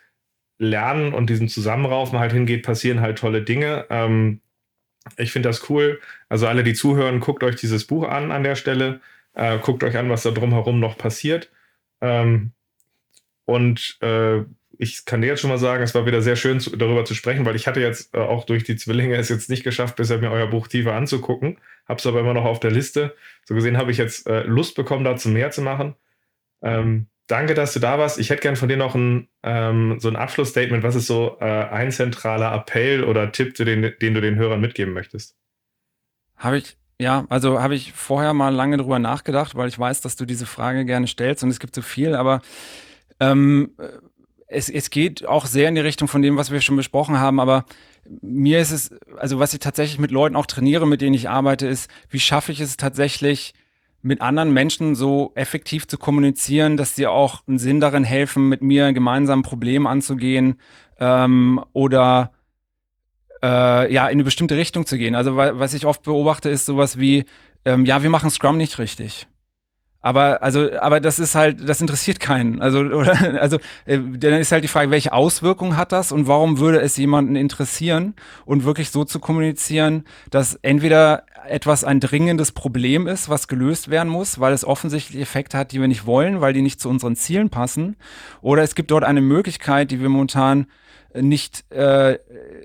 [0.59, 3.87] Lernen und diesem Zusammenraufen halt hingeht, passieren halt tolle Dinge.
[3.89, 4.41] Ähm,
[5.17, 5.99] ich finde das cool.
[6.29, 9.01] Also alle, die zuhören, guckt euch dieses Buch an an der Stelle.
[9.61, 11.49] Guckt euch an, was da drumherum noch passiert.
[12.01, 12.51] Ähm,
[13.45, 14.43] und äh,
[14.82, 17.13] ich kann dir jetzt schon mal sagen, es war wieder sehr schön zu, darüber zu
[17.13, 20.19] sprechen, weil ich hatte jetzt äh, auch durch die Zwillinge es jetzt nicht geschafft, bisher
[20.19, 21.57] mir euer Buch tiefer anzugucken.
[21.86, 23.13] Hab's aber immer noch auf der Liste.
[23.43, 25.95] So gesehen habe ich jetzt äh, Lust bekommen, dazu mehr zu machen.
[26.61, 28.19] Ähm, danke, dass du da warst.
[28.19, 30.82] Ich hätte gern von dir noch ein, ähm, so ein Abschlussstatement.
[30.82, 34.93] Was ist so äh, ein zentraler Appell oder Tipp, den, den du den Hörern mitgeben
[34.93, 35.36] möchtest?
[36.38, 40.15] Habe ich ja, also habe ich vorher mal lange drüber nachgedacht, weil ich weiß, dass
[40.15, 42.41] du diese Frage gerne stellst und es gibt so viel, aber
[43.21, 43.71] ähm,
[44.50, 47.39] es, es geht auch sehr in die Richtung von dem, was wir schon besprochen haben,
[47.39, 47.66] aber
[48.22, 51.68] mir ist es, also was ich tatsächlich mit Leuten auch trainiere, mit denen ich arbeite,
[51.68, 53.54] ist, wie schaffe ich es tatsächlich,
[54.02, 58.62] mit anderen Menschen so effektiv zu kommunizieren, dass sie auch einen Sinn darin helfen, mit
[58.62, 60.56] mir gemeinsam Problem anzugehen
[61.00, 62.32] ähm, oder
[63.43, 65.16] äh, ja in eine bestimmte Richtung zu gehen.
[65.16, 67.26] Also was ich oft beobachte, ist sowas wie,
[67.66, 69.28] ähm, ja, wir machen Scrum nicht richtig.
[70.02, 72.62] Aber also, aber das ist halt, das interessiert keinen.
[72.62, 76.60] Also, oder, also äh, dann ist halt die Frage, welche Auswirkungen hat das und warum
[76.60, 78.14] würde es jemanden interessieren
[78.45, 84.10] und wirklich so zu kommunizieren, dass entweder etwas ein dringendes Problem ist, was gelöst werden
[84.10, 87.16] muss, weil es offensichtlich Effekte hat, die wir nicht wollen, weil die nicht zu unseren
[87.16, 87.97] Zielen passen,
[88.41, 90.68] oder es gibt dort eine Möglichkeit, die wir momentan
[91.16, 92.16] nicht äh,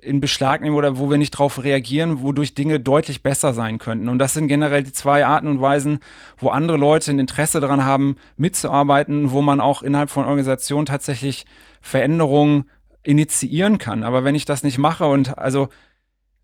[0.03, 4.09] in Beschlag nehmen oder wo wir nicht darauf reagieren, wodurch Dinge deutlich besser sein könnten.
[4.09, 6.01] Und das sind generell die zwei Arten und Weisen,
[6.37, 11.47] wo andere Leute ein Interesse daran haben, mitzuarbeiten, wo man auch innerhalb von Organisationen tatsächlich
[11.81, 12.71] Veränderungen
[13.03, 14.03] initiieren kann.
[14.03, 15.69] Aber wenn ich das nicht mache und also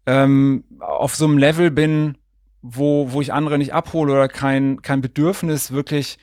[0.07, 2.17] ähm, auf so einem Level bin,
[2.63, 6.19] wo, wo ich andere nicht abhole oder kein, kein Bedürfnis wirklich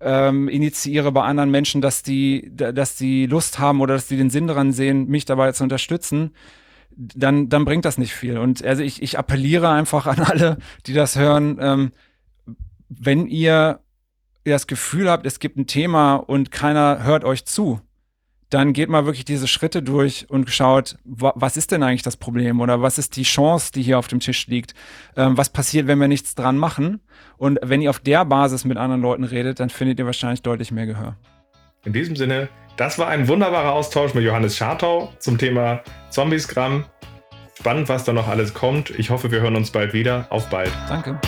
[0.00, 4.30] ähm, initiiere bei anderen Menschen, dass die, dass die Lust haben oder dass die den
[4.30, 6.32] Sinn daran sehen, mich dabei zu unterstützen,
[6.90, 8.38] dann, dann bringt das nicht viel.
[8.38, 11.92] Und also ich, ich appelliere einfach an alle, die das hören, ähm,
[12.88, 13.80] wenn ihr
[14.44, 17.80] das Gefühl habt, es gibt ein Thema und keiner hört euch zu,
[18.50, 22.60] dann geht mal wirklich diese Schritte durch und schaut, was ist denn eigentlich das Problem
[22.60, 24.74] oder was ist die Chance, die hier auf dem Tisch liegt?
[25.16, 27.00] Ähm, was passiert, wenn wir nichts dran machen?
[27.38, 30.72] Und wenn ihr auf der Basis mit anderen Leuten redet, dann findet ihr wahrscheinlich deutlich
[30.72, 31.16] mehr Gehör.
[31.84, 36.84] In diesem Sinne, das war ein wunderbarer Austausch mit Johannes Schartau zum Thema Zombiesgramm.
[37.58, 38.90] Spannend, was da noch alles kommt.
[38.90, 40.26] Ich hoffe, wir hören uns bald wieder.
[40.30, 40.72] Auf bald.
[40.88, 41.20] Danke.